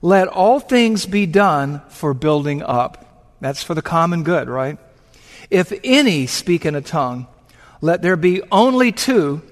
Let 0.00 0.26
all 0.26 0.58
things 0.58 1.06
be 1.06 1.26
done 1.26 1.80
for 1.88 2.12
building 2.12 2.62
up. 2.62 3.36
That's 3.40 3.62
for 3.62 3.74
the 3.74 3.82
common 3.82 4.24
good, 4.24 4.48
right? 4.48 4.78
If 5.48 5.72
any 5.84 6.26
speak 6.26 6.66
in 6.66 6.74
a 6.74 6.80
tongue, 6.80 7.28
let 7.80 8.02
there 8.02 8.16
be 8.16 8.42
only 8.50 8.90
two, 8.90 9.42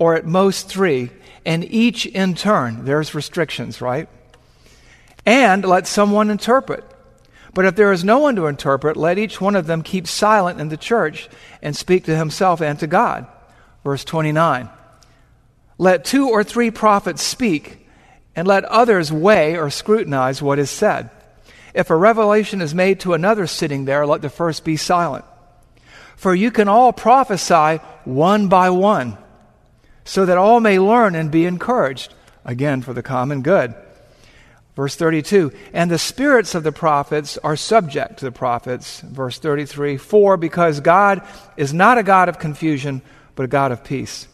or 0.00 0.16
at 0.16 0.24
most 0.24 0.66
three, 0.66 1.10
and 1.44 1.62
each 1.62 2.06
in 2.06 2.34
turn. 2.34 2.86
There's 2.86 3.14
restrictions, 3.14 3.82
right? 3.82 4.08
And 5.26 5.62
let 5.62 5.86
someone 5.86 6.30
interpret. 6.30 6.82
But 7.52 7.66
if 7.66 7.76
there 7.76 7.92
is 7.92 8.02
no 8.02 8.18
one 8.18 8.34
to 8.36 8.46
interpret, 8.46 8.96
let 8.96 9.18
each 9.18 9.42
one 9.42 9.54
of 9.54 9.66
them 9.66 9.82
keep 9.82 10.06
silent 10.06 10.58
in 10.58 10.70
the 10.70 10.78
church 10.78 11.28
and 11.60 11.76
speak 11.76 12.04
to 12.04 12.16
himself 12.16 12.62
and 12.62 12.78
to 12.78 12.86
God. 12.86 13.26
Verse 13.84 14.02
29. 14.04 14.70
Let 15.76 16.06
two 16.06 16.30
or 16.30 16.44
three 16.44 16.70
prophets 16.70 17.22
speak, 17.22 17.86
and 18.34 18.48
let 18.48 18.64
others 18.64 19.12
weigh 19.12 19.58
or 19.58 19.68
scrutinize 19.68 20.40
what 20.40 20.58
is 20.58 20.70
said. 20.70 21.10
If 21.74 21.90
a 21.90 21.96
revelation 21.96 22.62
is 22.62 22.74
made 22.74 23.00
to 23.00 23.12
another 23.12 23.46
sitting 23.46 23.84
there, 23.84 24.06
let 24.06 24.22
the 24.22 24.30
first 24.30 24.64
be 24.64 24.78
silent. 24.78 25.26
For 26.16 26.34
you 26.34 26.50
can 26.50 26.68
all 26.68 26.94
prophesy 26.94 27.82
one 28.04 28.48
by 28.48 28.70
one, 28.70 29.18
so 30.04 30.26
that 30.26 30.38
all 30.38 30.60
may 30.60 30.78
learn 30.78 31.14
and 31.14 31.30
be 31.30 31.46
encouraged. 31.46 32.14
Again, 32.44 32.82
for 32.82 32.94
the 32.94 33.02
common 33.02 33.42
good. 33.42 33.74
Verse 34.76 34.96
32 34.96 35.52
And 35.72 35.90
the 35.90 35.98
spirits 35.98 36.54
of 36.54 36.62
the 36.62 36.72
prophets 36.72 37.36
are 37.38 37.56
subject 37.56 38.18
to 38.18 38.24
the 38.24 38.32
prophets. 38.32 39.00
Verse 39.00 39.38
33 39.38 39.96
For 39.96 40.36
because 40.36 40.80
God 40.80 41.22
is 41.56 41.74
not 41.74 41.98
a 41.98 42.02
God 42.02 42.28
of 42.28 42.38
confusion, 42.38 43.02
but 43.34 43.44
a 43.44 43.48
God 43.48 43.72
of 43.72 43.84
peace. 43.84 44.26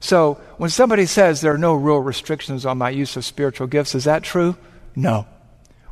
So 0.00 0.40
when 0.58 0.70
somebody 0.70 1.06
says 1.06 1.40
there 1.40 1.54
are 1.54 1.58
no 1.58 1.74
real 1.74 2.00
restrictions 2.00 2.66
on 2.66 2.78
my 2.78 2.90
use 2.90 3.16
of 3.16 3.24
spiritual 3.24 3.68
gifts, 3.68 3.94
is 3.94 4.04
that 4.04 4.22
true? 4.22 4.56
No. 4.96 5.26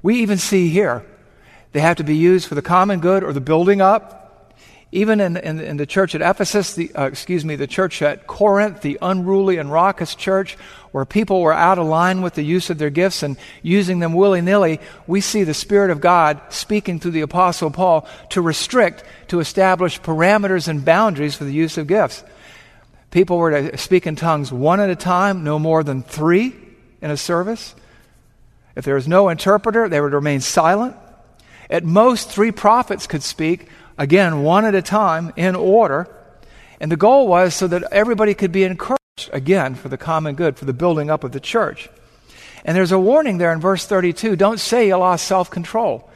We 0.02 0.16
even 0.16 0.38
see 0.38 0.68
here 0.68 1.04
they 1.72 1.80
have 1.80 1.96
to 1.98 2.04
be 2.04 2.16
used 2.16 2.48
for 2.48 2.54
the 2.54 2.62
common 2.62 3.00
good 3.00 3.22
or 3.22 3.33
the 3.33 3.40
building 3.40 3.80
up 3.80 4.19
even 4.92 5.20
in, 5.20 5.37
in, 5.37 5.61
in, 5.61 5.76
the 5.76 5.87
church 5.87 6.16
at 6.16 6.20
Ephesus, 6.20 6.74
the, 6.74 6.92
uh, 6.96 7.07
excuse 7.07 7.44
me, 7.44 7.55
the 7.55 7.68
church 7.68 8.03
at 8.03 8.26
Corinth, 8.26 8.81
the 8.81 8.98
unruly 9.00 9.59
and 9.59 9.70
raucous 9.70 10.16
church, 10.16 10.57
where 10.90 11.05
people 11.05 11.42
were 11.42 11.53
out 11.53 11.79
of 11.79 11.87
line 11.87 12.22
with 12.22 12.35
the 12.35 12.42
use 12.42 12.70
of 12.70 12.79
their 12.79 12.90
gifts 12.90 13.22
and 13.22 13.37
using 13.62 14.00
them 14.00 14.14
willy 14.14 14.40
nilly, 14.40 14.81
we 15.07 15.20
see 15.20 15.44
the 15.44 15.55
Spirit 15.55 15.90
of 15.90 16.00
God 16.00 16.40
speaking 16.48 16.98
through 16.98 17.12
the 17.12 17.20
Apostle 17.20 17.70
Paul 17.70 18.09
to 18.31 18.42
restrict, 18.42 19.05
to 19.29 19.38
establish 19.38 20.00
parameters 20.00 20.66
and 20.66 20.85
boundaries 20.85 21.37
for 21.37 21.44
the 21.44 21.53
use 21.53 21.79
of 21.79 21.87
gifts. 21.87 22.24
People 23.12 23.38
were 23.38 23.70
to 23.70 23.79
speak 23.79 24.09
in 24.09 24.16
tongues 24.16 24.53
one 24.53 24.81
at 24.81 24.90
a 24.90 24.96
time, 24.96 25.44
no 25.44 25.61
more 25.61 25.85
than 25.85 26.03
three 26.03 26.53
in 27.00 27.12
a 27.12 27.16
service. 27.16 27.76
If 28.74 28.85
there 28.85 28.96
was 28.96 29.07
no 29.07 29.29
interpreter, 29.29 29.88
they 29.88 30.00
would 30.00 30.12
remain 30.12 30.40
silent. 30.40 30.96
At 31.68 31.85
most, 31.85 32.29
three 32.29 32.50
prophets 32.50 33.07
could 33.07 33.22
speak 33.22 33.68
again, 34.00 34.42
one 34.42 34.64
at 34.64 34.74
a 34.74 34.82
time, 34.82 35.32
in 35.36 35.54
order. 35.54 36.08
And 36.80 36.90
the 36.90 36.96
goal 36.96 37.28
was 37.28 37.54
so 37.54 37.68
that 37.68 37.84
everybody 37.92 38.32
could 38.34 38.50
be 38.50 38.64
encouraged, 38.64 39.30
again, 39.32 39.74
for 39.74 39.90
the 39.90 39.98
common 39.98 40.34
good, 40.34 40.56
for 40.56 40.64
the 40.64 40.72
building 40.72 41.10
up 41.10 41.22
of 41.22 41.32
the 41.32 41.40
church. 41.40 41.90
And 42.64 42.76
there's 42.76 42.92
a 42.92 42.98
warning 42.98 43.38
there 43.38 43.52
in 43.52 43.60
verse 43.60 43.86
32 43.86 44.36
don't 44.36 44.58
say 44.58 44.88
you 44.88 44.96
lost 44.96 45.26
self 45.26 45.50
control. 45.50 46.10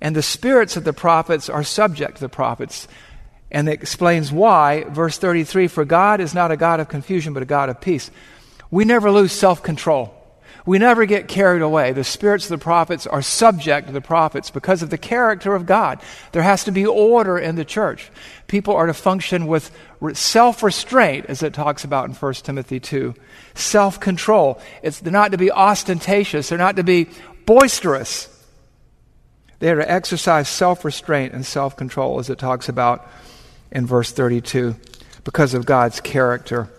And 0.00 0.16
the 0.16 0.22
spirits 0.22 0.76
of 0.76 0.84
the 0.84 0.92
prophets 0.92 1.48
are 1.48 1.62
subject 1.62 2.16
to 2.16 2.22
the 2.22 2.28
prophets. 2.28 2.88
And 3.50 3.68
it 3.68 3.72
explains 3.72 4.32
why. 4.32 4.84
Verse 4.84 5.18
33 5.18 5.68
For 5.68 5.84
God 5.84 6.20
is 6.20 6.34
not 6.34 6.50
a 6.50 6.56
God 6.56 6.80
of 6.80 6.88
confusion, 6.88 7.34
but 7.34 7.42
a 7.42 7.46
God 7.46 7.68
of 7.68 7.80
peace. 7.80 8.10
We 8.70 8.84
never 8.84 9.10
lose 9.10 9.32
self 9.32 9.62
control. 9.62 10.23
We 10.66 10.78
never 10.78 11.04
get 11.04 11.28
carried 11.28 11.60
away. 11.60 11.92
The 11.92 12.04
spirits 12.04 12.46
of 12.46 12.50
the 12.50 12.62
prophets 12.62 13.06
are 13.06 13.20
subject 13.20 13.88
to 13.88 13.92
the 13.92 14.00
prophets 14.00 14.50
because 14.50 14.82
of 14.82 14.88
the 14.88 14.96
character 14.96 15.54
of 15.54 15.66
God. 15.66 16.00
There 16.32 16.42
has 16.42 16.64
to 16.64 16.70
be 16.70 16.86
order 16.86 17.38
in 17.38 17.56
the 17.56 17.66
church. 17.66 18.10
People 18.46 18.74
are 18.74 18.86
to 18.86 18.94
function 18.94 19.46
with 19.46 19.70
self 20.14 20.62
restraint, 20.62 21.26
as 21.28 21.42
it 21.42 21.52
talks 21.52 21.84
about 21.84 22.08
in 22.08 22.14
1 22.14 22.34
Timothy 22.34 22.80
2. 22.80 23.14
Self 23.54 24.00
control. 24.00 24.58
They're 24.82 25.12
not 25.12 25.32
to 25.32 25.38
be 25.38 25.52
ostentatious, 25.52 26.48
they're 26.48 26.58
not 26.58 26.76
to 26.76 26.84
be 26.84 27.08
boisterous. 27.44 28.30
They 29.58 29.70
are 29.70 29.76
to 29.76 29.90
exercise 29.90 30.48
self 30.48 30.84
restraint 30.84 31.34
and 31.34 31.44
self 31.44 31.76
control, 31.76 32.18
as 32.18 32.30
it 32.30 32.38
talks 32.38 32.70
about 32.70 33.06
in 33.70 33.86
verse 33.86 34.12
32, 34.12 34.76
because 35.24 35.52
of 35.52 35.66
God's 35.66 36.00
character. 36.00 36.70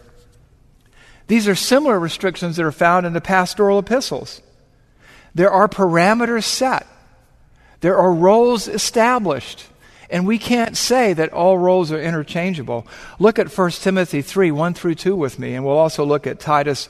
These 1.28 1.48
are 1.48 1.56
similar 1.56 2.00
restrictions 2.00 2.56
that 2.56 2.66
are 2.66 2.72
found 2.72 3.06
in 3.06 3.14
the 3.14 3.22
pastoral 3.22 3.80
epistles. 3.80 4.42
There 5.34 5.52
are 5.52 5.68
parameters 5.68 6.44
set, 6.44 6.88
there 7.82 7.98
are 7.98 8.14
roles 8.14 8.68
established. 8.68 9.68
And 10.08 10.28
we 10.28 10.38
can't 10.38 10.78
say 10.78 11.14
that 11.14 11.34
all 11.34 11.58
roles 11.58 11.92
are 11.92 12.00
interchangeable. 12.00 12.86
Look 13.18 13.40
at 13.40 13.56
1 13.56 13.72
Timothy 13.72 14.22
3 14.22 14.52
1 14.52 14.74
through 14.76 14.96
2 14.96 15.16
with 15.16 15.40
me, 15.40 15.56
and 15.56 15.66
we'll 15.66 15.78
also 15.78 16.06
look 16.06 16.28
at 16.28 16.40
Titus 16.40 16.90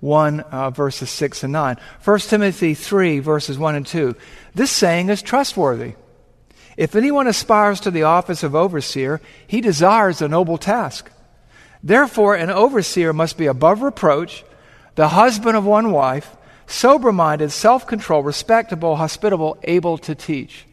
1 0.00 0.40
uh, 0.40 0.70
verses 0.70 1.10
6 1.10 1.44
and 1.44 1.52
9. 1.52 1.76
1 2.04 2.18
Timothy 2.20 2.74
3 2.74 3.20
verses 3.20 3.58
1 3.58 3.74
and 3.74 3.86
2. 3.86 4.14
This 4.54 4.70
saying 4.70 5.08
is 5.08 5.22
trustworthy. 5.22 5.94
If 6.76 6.94
anyone 6.94 7.26
aspires 7.26 7.80
to 7.80 7.90
the 7.90 8.04
office 8.04 8.42
of 8.42 8.54
overseer, 8.54 9.20
he 9.46 9.60
desires 9.60 10.22
a 10.22 10.28
noble 10.28 10.58
task. 10.58 11.10
Therefore, 11.82 12.34
an 12.34 12.50
overseer 12.50 13.12
must 13.12 13.36
be 13.38 13.46
above 13.46 13.82
reproach, 13.82 14.44
the 14.94 15.08
husband 15.08 15.56
of 15.56 15.64
one 15.64 15.92
wife, 15.92 16.36
sober 16.66 17.12
minded, 17.12 17.50
self 17.50 17.86
controlled, 17.86 18.26
respectable, 18.26 18.96
hospitable, 18.96 19.58
able 19.62 19.98
to 19.98 20.14
teach. 20.14 20.66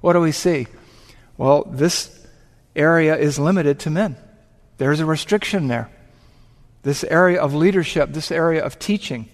What 0.00 0.14
do 0.14 0.20
we 0.20 0.32
see? 0.32 0.66
Well, 1.36 1.64
this 1.64 2.26
area 2.76 3.16
is 3.16 3.38
limited 3.38 3.80
to 3.80 3.90
men. 3.90 4.16
There's 4.78 5.00
a 5.00 5.06
restriction 5.06 5.68
there. 5.68 5.90
This 6.82 7.04
area 7.04 7.40
of 7.40 7.54
leadership, 7.54 8.12
this 8.12 8.30
area 8.30 8.64
of 8.64 8.78
teaching. 8.78 9.28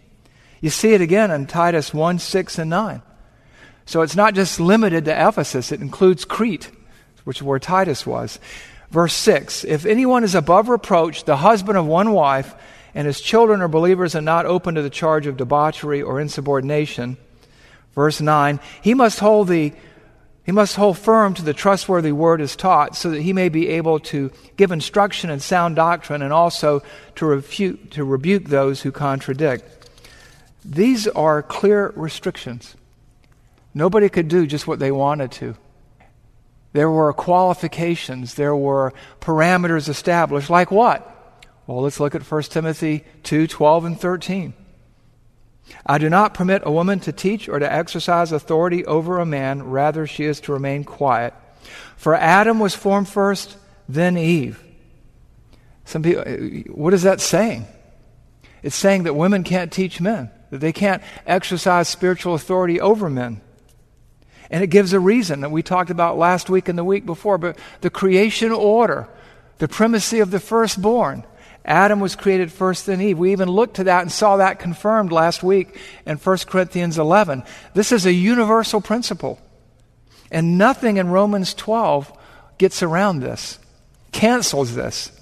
You 0.60 0.70
see 0.70 0.92
it 0.92 1.00
again 1.00 1.30
in 1.30 1.46
Titus 1.46 1.94
1 1.94 2.18
6 2.18 2.58
and 2.58 2.70
9. 2.70 3.02
So 3.86 4.02
it's 4.02 4.16
not 4.16 4.34
just 4.34 4.60
limited 4.60 5.06
to 5.06 5.28
Ephesus, 5.28 5.72
it 5.72 5.80
includes 5.80 6.26
Crete, 6.26 6.70
which 7.24 7.38
is 7.38 7.42
where 7.42 7.58
Titus 7.58 8.06
was. 8.06 8.38
Verse 8.90 9.14
6 9.14 9.64
If 9.64 9.86
anyone 9.86 10.24
is 10.24 10.34
above 10.34 10.68
reproach, 10.68 11.24
the 11.24 11.36
husband 11.38 11.78
of 11.78 11.86
one 11.86 12.12
wife, 12.12 12.54
and 12.94 13.06
his 13.06 13.20
children 13.20 13.60
are 13.60 13.68
believers 13.68 14.14
and 14.14 14.24
not 14.24 14.46
open 14.46 14.74
to 14.74 14.82
the 14.82 14.90
charge 14.90 15.26
of 15.26 15.36
debauchery 15.36 16.02
or 16.02 16.20
insubordination. 16.20 17.16
Verse 17.94 18.20
9 18.20 18.60
He 18.82 18.94
must 18.94 19.20
hold 19.20 19.48
the 19.48 19.72
He 20.44 20.52
must 20.52 20.76
hold 20.76 20.98
firm 20.98 21.34
to 21.34 21.42
the 21.42 21.54
trustworthy 21.54 22.12
word 22.12 22.40
as 22.40 22.56
taught 22.56 22.96
so 22.96 23.10
that 23.10 23.22
he 23.22 23.32
may 23.32 23.50
be 23.50 23.68
able 23.68 24.00
to 24.00 24.32
give 24.56 24.72
instruction 24.72 25.30
in 25.30 25.40
sound 25.40 25.76
doctrine 25.76 26.22
and 26.22 26.32
also 26.32 26.82
to, 27.16 27.26
refute, 27.26 27.90
to 27.92 28.04
rebuke 28.04 28.44
those 28.44 28.82
who 28.82 28.90
contradict. 28.90 29.90
These 30.64 31.06
are 31.08 31.42
clear 31.42 31.92
restrictions. 31.94 32.74
Nobody 33.74 34.08
could 34.08 34.28
do 34.28 34.46
just 34.46 34.66
what 34.66 34.78
they 34.78 34.90
wanted 34.90 35.30
to. 35.32 35.54
There 36.72 36.90
were 36.90 37.12
qualifications, 37.12 38.34
there 38.34 38.54
were 38.54 38.92
parameters 39.20 39.88
established. 39.88 40.50
Like 40.50 40.70
what? 40.70 41.14
Well, 41.66 41.82
let's 41.82 42.00
look 42.00 42.14
at 42.14 42.30
1 42.30 42.42
Timothy 42.44 43.04
2 43.22 43.46
12 43.46 43.84
and 43.84 44.00
13. 44.00 44.54
I 45.84 45.98
do 45.98 46.08
not 46.08 46.34
permit 46.34 46.62
a 46.64 46.72
woman 46.72 47.00
to 47.00 47.12
teach 47.12 47.48
or 47.48 47.58
to 47.58 47.72
exercise 47.72 48.32
authority 48.32 48.86
over 48.86 49.18
a 49.18 49.26
man, 49.26 49.62
rather, 49.62 50.06
she 50.06 50.24
is 50.24 50.40
to 50.40 50.52
remain 50.52 50.84
quiet. 50.84 51.34
For 51.96 52.14
Adam 52.14 52.58
was 52.58 52.74
formed 52.74 53.08
first, 53.08 53.56
then 53.88 54.16
Eve. 54.16 54.62
Some 55.84 56.02
people, 56.02 56.24
what 56.72 56.94
is 56.94 57.02
that 57.02 57.20
saying? 57.20 57.66
It's 58.62 58.76
saying 58.76 59.04
that 59.04 59.14
women 59.14 59.44
can't 59.44 59.72
teach 59.72 60.00
men, 60.00 60.30
that 60.50 60.58
they 60.58 60.72
can't 60.72 61.02
exercise 61.26 61.88
spiritual 61.88 62.34
authority 62.34 62.80
over 62.80 63.08
men. 63.08 63.40
And 64.50 64.64
it 64.64 64.68
gives 64.68 64.92
a 64.92 65.00
reason 65.00 65.40
that 65.40 65.50
we 65.50 65.62
talked 65.62 65.90
about 65.90 66.16
last 66.16 66.48
week 66.48 66.68
and 66.68 66.78
the 66.78 66.84
week 66.84 67.04
before, 67.04 67.38
but 67.38 67.58
the 67.80 67.90
creation 67.90 68.50
order, 68.52 69.08
the 69.58 69.68
primacy 69.68 70.20
of 70.20 70.30
the 70.30 70.40
firstborn. 70.40 71.24
Adam 71.64 72.00
was 72.00 72.16
created 72.16 72.50
first, 72.50 72.86
then 72.86 73.00
Eve. 73.00 73.18
We 73.18 73.32
even 73.32 73.50
looked 73.50 73.76
to 73.76 73.84
that 73.84 74.00
and 74.00 74.10
saw 74.10 74.38
that 74.38 74.58
confirmed 74.58 75.12
last 75.12 75.42
week 75.42 75.78
in 76.06 76.16
1 76.16 76.38
Corinthians 76.46 76.98
11. 76.98 77.42
This 77.74 77.92
is 77.92 78.06
a 78.06 78.12
universal 78.12 78.80
principle. 78.80 79.38
And 80.30 80.56
nothing 80.56 80.96
in 80.96 81.08
Romans 81.08 81.52
12 81.52 82.10
gets 82.56 82.82
around 82.82 83.20
this, 83.20 83.58
cancels 84.12 84.74
this. 84.74 85.12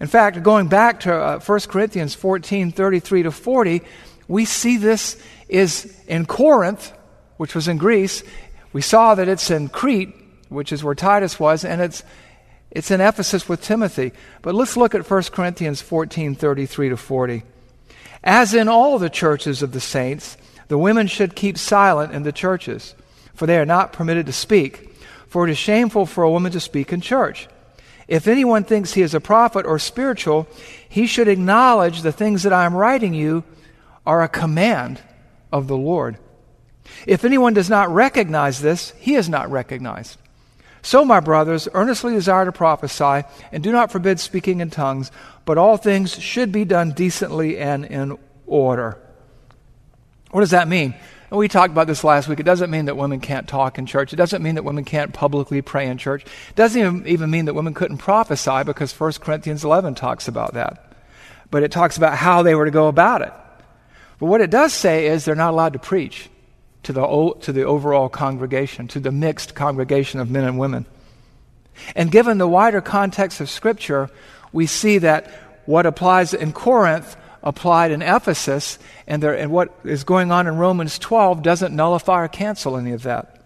In 0.00 0.06
fact, 0.06 0.42
going 0.42 0.68
back 0.68 1.00
to 1.00 1.14
uh, 1.14 1.38
1 1.38 1.60
Corinthians 1.68 2.14
14 2.14 2.72
33 2.72 3.22
to 3.24 3.30
40, 3.30 3.82
we 4.28 4.44
see 4.44 4.76
this 4.76 5.20
is 5.48 5.98
in 6.06 6.26
Corinth, 6.26 6.92
which 7.36 7.54
was 7.54 7.68
in 7.68 7.78
Greece. 7.78 8.22
We 8.72 8.82
saw 8.82 9.14
that 9.14 9.28
it's 9.28 9.50
in 9.50 9.68
Crete, 9.68 10.14
which 10.48 10.72
is 10.72 10.84
where 10.84 10.94
Titus 10.94 11.40
was, 11.40 11.64
and 11.64 11.80
it's 11.80 12.02
it's 12.70 12.90
in 12.90 13.00
Ephesus 13.00 13.48
with 13.48 13.62
Timothy. 13.62 14.12
But 14.42 14.54
let's 14.54 14.76
look 14.76 14.94
at 14.94 15.08
1 15.08 15.22
Corinthians 15.24 15.80
14 15.80 16.34
33 16.34 16.90
to 16.90 16.96
40. 16.96 17.42
As 18.22 18.54
in 18.54 18.68
all 18.68 18.98
the 18.98 19.08
churches 19.08 19.62
of 19.62 19.72
the 19.72 19.80
saints, 19.80 20.36
the 20.68 20.78
women 20.78 21.06
should 21.06 21.36
keep 21.36 21.56
silent 21.56 22.12
in 22.12 22.22
the 22.24 22.32
churches, 22.32 22.94
for 23.34 23.46
they 23.46 23.58
are 23.58 23.64
not 23.66 23.92
permitted 23.92 24.26
to 24.26 24.32
speak. 24.32 24.94
For 25.28 25.46
it 25.46 25.50
is 25.50 25.58
shameful 25.58 26.06
for 26.06 26.24
a 26.24 26.30
woman 26.30 26.52
to 26.52 26.60
speak 26.60 26.92
in 26.92 27.00
church. 27.00 27.48
If 28.08 28.28
anyone 28.28 28.64
thinks 28.64 28.94
he 28.94 29.02
is 29.02 29.14
a 29.14 29.20
prophet 29.20 29.66
or 29.66 29.78
spiritual, 29.78 30.46
he 30.88 31.06
should 31.06 31.28
acknowledge 31.28 32.02
the 32.02 32.12
things 32.12 32.44
that 32.44 32.52
I 32.52 32.64
am 32.64 32.74
writing 32.74 33.14
you 33.14 33.44
are 34.06 34.22
a 34.22 34.28
command 34.28 35.00
of 35.52 35.66
the 35.66 35.76
Lord. 35.76 36.18
If 37.06 37.24
anyone 37.24 37.54
does 37.54 37.70
not 37.70 37.88
recognize 37.92 38.60
this, 38.60 38.92
he 38.98 39.14
is 39.14 39.28
not 39.28 39.50
recognized. 39.50 40.18
So, 40.82 41.04
my 41.04 41.18
brothers, 41.18 41.68
earnestly 41.74 42.12
desire 42.12 42.44
to 42.44 42.52
prophesy, 42.52 43.26
and 43.50 43.62
do 43.62 43.72
not 43.72 43.90
forbid 43.90 44.20
speaking 44.20 44.60
in 44.60 44.70
tongues, 44.70 45.10
but 45.44 45.58
all 45.58 45.76
things 45.76 46.16
should 46.16 46.52
be 46.52 46.64
done 46.64 46.92
decently 46.92 47.58
and 47.58 47.84
in 47.84 48.16
order. 48.46 48.96
What 50.30 50.42
does 50.42 50.50
that 50.50 50.68
mean? 50.68 50.94
And 51.30 51.38
we 51.38 51.48
talked 51.48 51.72
about 51.72 51.88
this 51.88 52.04
last 52.04 52.28
week. 52.28 52.38
It 52.38 52.44
doesn't 52.44 52.70
mean 52.70 52.84
that 52.84 52.96
women 52.96 53.18
can't 53.18 53.48
talk 53.48 53.78
in 53.78 53.86
church. 53.86 54.12
It 54.12 54.16
doesn't 54.16 54.44
mean 54.44 54.54
that 54.54 54.62
women 54.62 54.84
can't 54.84 55.12
publicly 55.12 55.60
pray 55.60 55.88
in 55.88 55.98
church. 55.98 56.22
It 56.24 56.54
doesn't 56.54 56.80
even, 56.80 57.06
even 57.08 57.30
mean 57.30 57.46
that 57.46 57.54
women 57.54 57.74
couldn't 57.74 57.98
prophesy 57.98 58.62
because 58.64 58.92
1 58.98 59.14
Corinthians 59.14 59.64
11 59.64 59.96
talks 59.96 60.28
about 60.28 60.54
that. 60.54 60.92
But 61.50 61.64
it 61.64 61.72
talks 61.72 61.96
about 61.96 62.16
how 62.16 62.42
they 62.42 62.54
were 62.54 62.64
to 62.64 62.70
go 62.70 62.86
about 62.86 63.22
it. 63.22 63.32
But 64.20 64.26
what 64.26 64.40
it 64.40 64.50
does 64.50 64.72
say 64.72 65.08
is 65.08 65.24
they're 65.24 65.34
not 65.34 65.50
allowed 65.50 65.72
to 65.72 65.80
preach 65.80 66.28
to 66.86 66.92
the, 66.92 67.34
to 67.40 67.52
the 67.52 67.64
overall 67.64 68.08
congregation, 68.08 68.86
to 68.88 69.00
the 69.00 69.10
mixed 69.10 69.56
congregation 69.56 70.20
of 70.20 70.30
men 70.30 70.44
and 70.44 70.56
women. 70.56 70.86
And 71.96 72.12
given 72.12 72.38
the 72.38 72.46
wider 72.46 72.80
context 72.80 73.40
of 73.40 73.50
Scripture, 73.50 74.08
we 74.52 74.66
see 74.66 74.98
that 74.98 75.30
what 75.66 75.84
applies 75.84 76.32
in 76.32 76.52
Corinth 76.52 77.16
applied 77.42 77.90
in 77.90 78.02
Ephesus, 78.02 78.78
and, 79.06 79.20
there, 79.20 79.36
and 79.36 79.50
what 79.50 79.76
is 79.84 80.04
going 80.04 80.30
on 80.30 80.46
in 80.46 80.56
Romans 80.56 80.98
12 80.98 81.42
doesn't 81.42 81.74
nullify 81.74 82.24
or 82.24 82.28
cancel 82.28 82.76
any 82.76 82.92
of 82.92 83.02
that. 83.02 83.40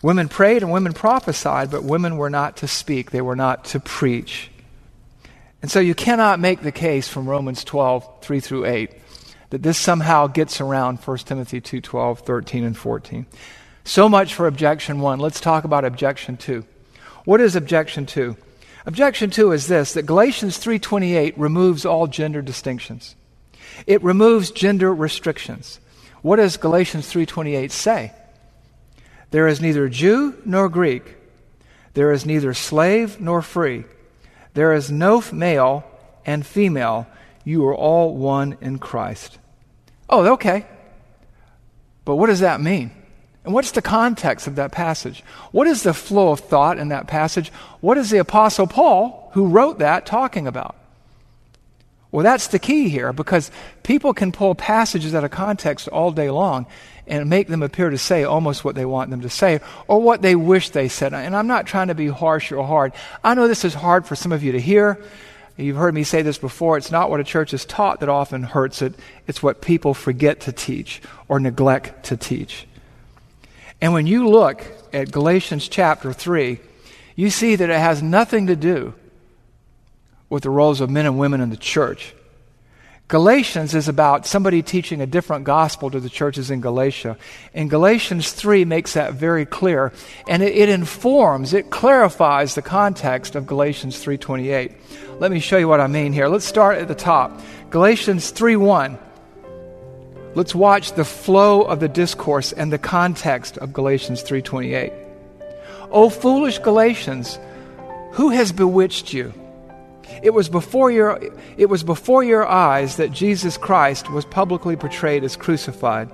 Women 0.00 0.28
prayed 0.28 0.62
and 0.62 0.70
women 0.70 0.92
prophesied, 0.92 1.72
but 1.72 1.82
women 1.82 2.16
were 2.16 2.30
not 2.30 2.58
to 2.58 2.68
speak, 2.68 3.10
they 3.10 3.20
were 3.20 3.36
not 3.36 3.64
to 3.66 3.80
preach. 3.80 4.48
And 5.60 5.70
so 5.70 5.80
you 5.80 5.94
cannot 5.94 6.40
make 6.40 6.62
the 6.62 6.72
case 6.72 7.08
from 7.08 7.28
Romans 7.28 7.64
12, 7.64 8.22
3 8.22 8.40
through 8.40 8.66
8, 8.66 8.90
that 9.52 9.62
this 9.62 9.76
somehow 9.76 10.26
gets 10.26 10.62
around 10.62 10.98
1 10.98 11.18
Timothy 11.18 11.60
2 11.60 11.82
12, 11.82 12.20
13, 12.20 12.64
and 12.64 12.74
14. 12.74 13.26
So 13.84 14.08
much 14.08 14.34
for 14.34 14.46
objection 14.46 15.00
one. 15.00 15.18
Let's 15.18 15.42
talk 15.42 15.64
about 15.64 15.84
objection 15.84 16.38
two. 16.38 16.64
What 17.26 17.38
is 17.42 17.54
objection 17.54 18.06
two? 18.06 18.38
Objection 18.86 19.28
two 19.28 19.52
is 19.52 19.66
this 19.66 19.92
that 19.92 20.06
Galatians 20.06 20.56
3:28 20.56 21.34
removes 21.36 21.84
all 21.84 22.06
gender 22.06 22.40
distinctions. 22.40 23.14
It 23.86 24.02
removes 24.02 24.52
gender 24.52 24.94
restrictions. 24.94 25.80
What 26.22 26.36
does 26.36 26.56
Galatians 26.56 27.06
3:28 27.12 27.72
say? 27.72 28.12
There 29.32 29.46
is 29.46 29.60
neither 29.60 29.86
Jew 29.86 30.34
nor 30.46 30.70
Greek. 30.70 31.16
There 31.92 32.10
is 32.10 32.24
neither 32.24 32.54
slave 32.54 33.20
nor 33.20 33.42
free. 33.42 33.84
There 34.54 34.72
is 34.72 34.90
no 34.90 35.22
male 35.30 35.84
and 36.24 36.46
female. 36.46 37.06
You 37.44 37.66
are 37.66 37.74
all 37.74 38.16
one 38.16 38.56
in 38.62 38.78
Christ. 38.78 39.38
Oh, 40.12 40.34
okay. 40.34 40.66
But 42.04 42.16
what 42.16 42.26
does 42.26 42.40
that 42.40 42.60
mean? 42.60 42.90
And 43.44 43.54
what's 43.54 43.70
the 43.70 43.82
context 43.82 44.46
of 44.46 44.56
that 44.56 44.70
passage? 44.70 45.24
What 45.50 45.66
is 45.66 45.82
the 45.82 45.94
flow 45.94 46.32
of 46.32 46.40
thought 46.40 46.78
in 46.78 46.90
that 46.90 47.06
passage? 47.06 47.50
What 47.80 47.96
is 47.96 48.10
the 48.10 48.18
Apostle 48.18 48.66
Paul, 48.66 49.30
who 49.32 49.46
wrote 49.48 49.78
that, 49.78 50.04
talking 50.04 50.46
about? 50.46 50.76
Well, 52.12 52.22
that's 52.22 52.48
the 52.48 52.58
key 52.58 52.90
here 52.90 53.14
because 53.14 53.50
people 53.82 54.12
can 54.12 54.32
pull 54.32 54.54
passages 54.54 55.14
out 55.14 55.24
of 55.24 55.30
context 55.30 55.88
all 55.88 56.12
day 56.12 56.28
long 56.28 56.66
and 57.06 57.30
make 57.30 57.48
them 57.48 57.62
appear 57.62 57.88
to 57.88 57.96
say 57.96 58.22
almost 58.22 58.66
what 58.66 58.74
they 58.74 58.84
want 58.84 59.10
them 59.10 59.22
to 59.22 59.30
say 59.30 59.60
or 59.88 60.00
what 60.00 60.20
they 60.20 60.36
wish 60.36 60.70
they 60.70 60.88
said. 60.88 61.14
And 61.14 61.34
I'm 61.34 61.46
not 61.46 61.66
trying 61.66 61.88
to 61.88 61.94
be 61.94 62.08
harsh 62.08 62.52
or 62.52 62.66
hard. 62.66 62.92
I 63.24 63.34
know 63.34 63.48
this 63.48 63.64
is 63.64 63.72
hard 63.72 64.06
for 64.06 64.14
some 64.14 64.30
of 64.30 64.44
you 64.44 64.52
to 64.52 64.60
hear. 64.60 65.02
You've 65.56 65.76
heard 65.76 65.94
me 65.94 66.04
say 66.04 66.22
this 66.22 66.38
before. 66.38 66.76
It's 66.76 66.90
not 66.90 67.10
what 67.10 67.20
a 67.20 67.24
church 67.24 67.52
is 67.52 67.64
taught 67.64 68.00
that 68.00 68.08
often 68.08 68.42
hurts 68.42 68.82
it, 68.82 68.94
it's 69.26 69.42
what 69.42 69.60
people 69.60 69.94
forget 69.94 70.40
to 70.40 70.52
teach 70.52 71.02
or 71.28 71.38
neglect 71.38 72.04
to 72.06 72.16
teach. 72.16 72.66
And 73.80 73.92
when 73.92 74.06
you 74.06 74.28
look 74.28 74.64
at 74.92 75.10
Galatians 75.10 75.68
chapter 75.68 76.12
3, 76.12 76.60
you 77.16 77.30
see 77.30 77.56
that 77.56 77.68
it 77.68 77.78
has 77.78 78.02
nothing 78.02 78.46
to 78.46 78.56
do 78.56 78.94
with 80.30 80.44
the 80.44 80.50
roles 80.50 80.80
of 80.80 80.88
men 80.88 81.04
and 81.04 81.18
women 81.18 81.40
in 81.40 81.50
the 81.50 81.56
church. 81.56 82.14
Galatians 83.08 83.74
is 83.74 83.88
about 83.88 84.24
somebody 84.24 84.62
teaching 84.62 85.02
a 85.02 85.06
different 85.06 85.44
gospel 85.44 85.90
to 85.90 86.00
the 86.00 86.08
churches 86.08 86.50
in 86.50 86.62
Galatia. 86.62 87.18
And 87.52 87.68
Galatians 87.68 88.32
3 88.32 88.64
makes 88.64 88.94
that 88.94 89.12
very 89.12 89.44
clear. 89.44 89.92
And 90.26 90.42
it, 90.42 90.56
it 90.56 90.68
informs, 90.70 91.52
it 91.52 91.68
clarifies 91.68 92.54
the 92.54 92.62
context 92.62 93.36
of 93.36 93.46
Galatians 93.46 94.02
3.28. 94.02 94.72
Let 95.20 95.30
me 95.30 95.40
show 95.40 95.58
you 95.58 95.68
what 95.68 95.80
I 95.80 95.88
mean 95.88 96.12
here. 96.12 96.28
Let's 96.28 96.46
start 96.46 96.78
at 96.78 96.88
the 96.88 96.94
top. 96.94 97.38
Galatians 97.70 98.32
3.1. 98.32 98.98
Let's 100.34 100.54
watch 100.54 100.92
the 100.92 101.04
flow 101.04 101.62
of 101.62 101.80
the 101.80 101.88
discourse 101.88 102.52
and 102.52 102.72
the 102.72 102.78
context 102.78 103.58
of 103.58 103.74
Galatians 103.74 104.24
3.28. 104.24 104.90
O 105.90 106.08
foolish 106.08 106.58
Galatians, 106.60 107.38
who 108.12 108.30
has 108.30 108.52
bewitched 108.52 109.12
you? 109.12 109.34
It 110.22 110.30
was 110.30 110.48
before 110.48 110.90
your, 110.90 111.20
it 111.56 111.66
was 111.66 111.82
before 111.82 112.22
your 112.22 112.46
eyes 112.46 112.96
that 112.96 113.12
Jesus 113.12 113.56
Christ 113.56 114.10
was 114.10 114.24
publicly 114.24 114.76
portrayed 114.76 115.24
as 115.24 115.36
crucified. 115.36 116.10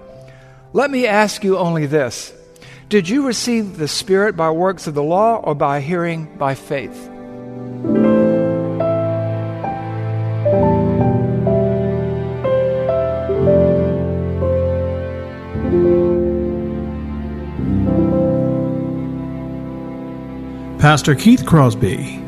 Let 0.73 0.91
me 0.91 1.07
ask 1.07 1.43
you 1.43 1.57
only 1.57 1.87
this 1.87 2.33
Did 2.89 3.09
you 3.09 3.27
receive 3.27 3.79
the 3.79 3.89
Spirit 3.89 4.37
by 4.37 4.51
works 4.51 4.87
of 4.87 4.95
the 4.95 5.03
law 5.03 5.37
or 5.37 5.55
by 5.55 5.81
hearing 5.81 6.37
by 6.37 6.55
faith? 6.55 7.09
Pastor 20.79 21.17
Keith 21.17 21.45
Crosby 21.45 22.28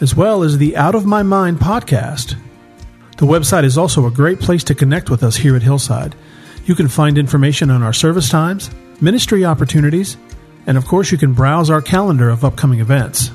as 0.00 0.14
well 0.14 0.42
as 0.42 0.58
the 0.58 0.76
Out 0.76 0.94
of 0.94 1.06
My 1.06 1.22
Mind 1.22 1.58
podcast. 1.58 2.36
The 3.18 3.26
website 3.26 3.64
is 3.64 3.76
also 3.76 4.06
a 4.06 4.10
great 4.10 4.40
place 4.40 4.64
to 4.64 4.74
connect 4.74 5.10
with 5.10 5.22
us 5.22 5.36
here 5.36 5.56
at 5.56 5.62
Hillside. 5.62 6.14
You 6.64 6.74
can 6.74 6.88
find 6.88 7.18
information 7.18 7.70
on 7.70 7.82
our 7.82 7.92
service 7.92 8.28
times, 8.28 8.70
ministry 9.00 9.44
opportunities, 9.44 10.16
and 10.66 10.78
of 10.78 10.86
course, 10.86 11.12
you 11.12 11.18
can 11.18 11.34
browse 11.34 11.70
our 11.70 11.82
calendar 11.82 12.30
of 12.30 12.44
upcoming 12.44 12.80
events. 12.80 13.30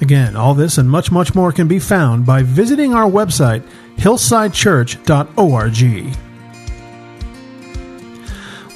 Again, 0.00 0.36
all 0.36 0.54
this 0.54 0.78
and 0.78 0.90
much, 0.90 1.12
much 1.12 1.34
more 1.34 1.52
can 1.52 1.68
be 1.68 1.78
found 1.78 2.24
by 2.24 2.42
visiting 2.42 2.94
our 2.94 3.08
website, 3.08 3.62
hillsidechurch.org. 3.96 6.16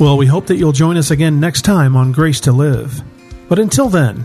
Well, 0.00 0.16
we 0.16 0.26
hope 0.26 0.46
that 0.46 0.56
you'll 0.56 0.72
join 0.72 0.96
us 0.96 1.10
again 1.10 1.40
next 1.40 1.62
time 1.62 1.96
on 1.96 2.12
Grace 2.12 2.40
to 2.40 2.52
Live. 2.52 3.02
But 3.48 3.58
until 3.58 3.88
then, 3.88 4.24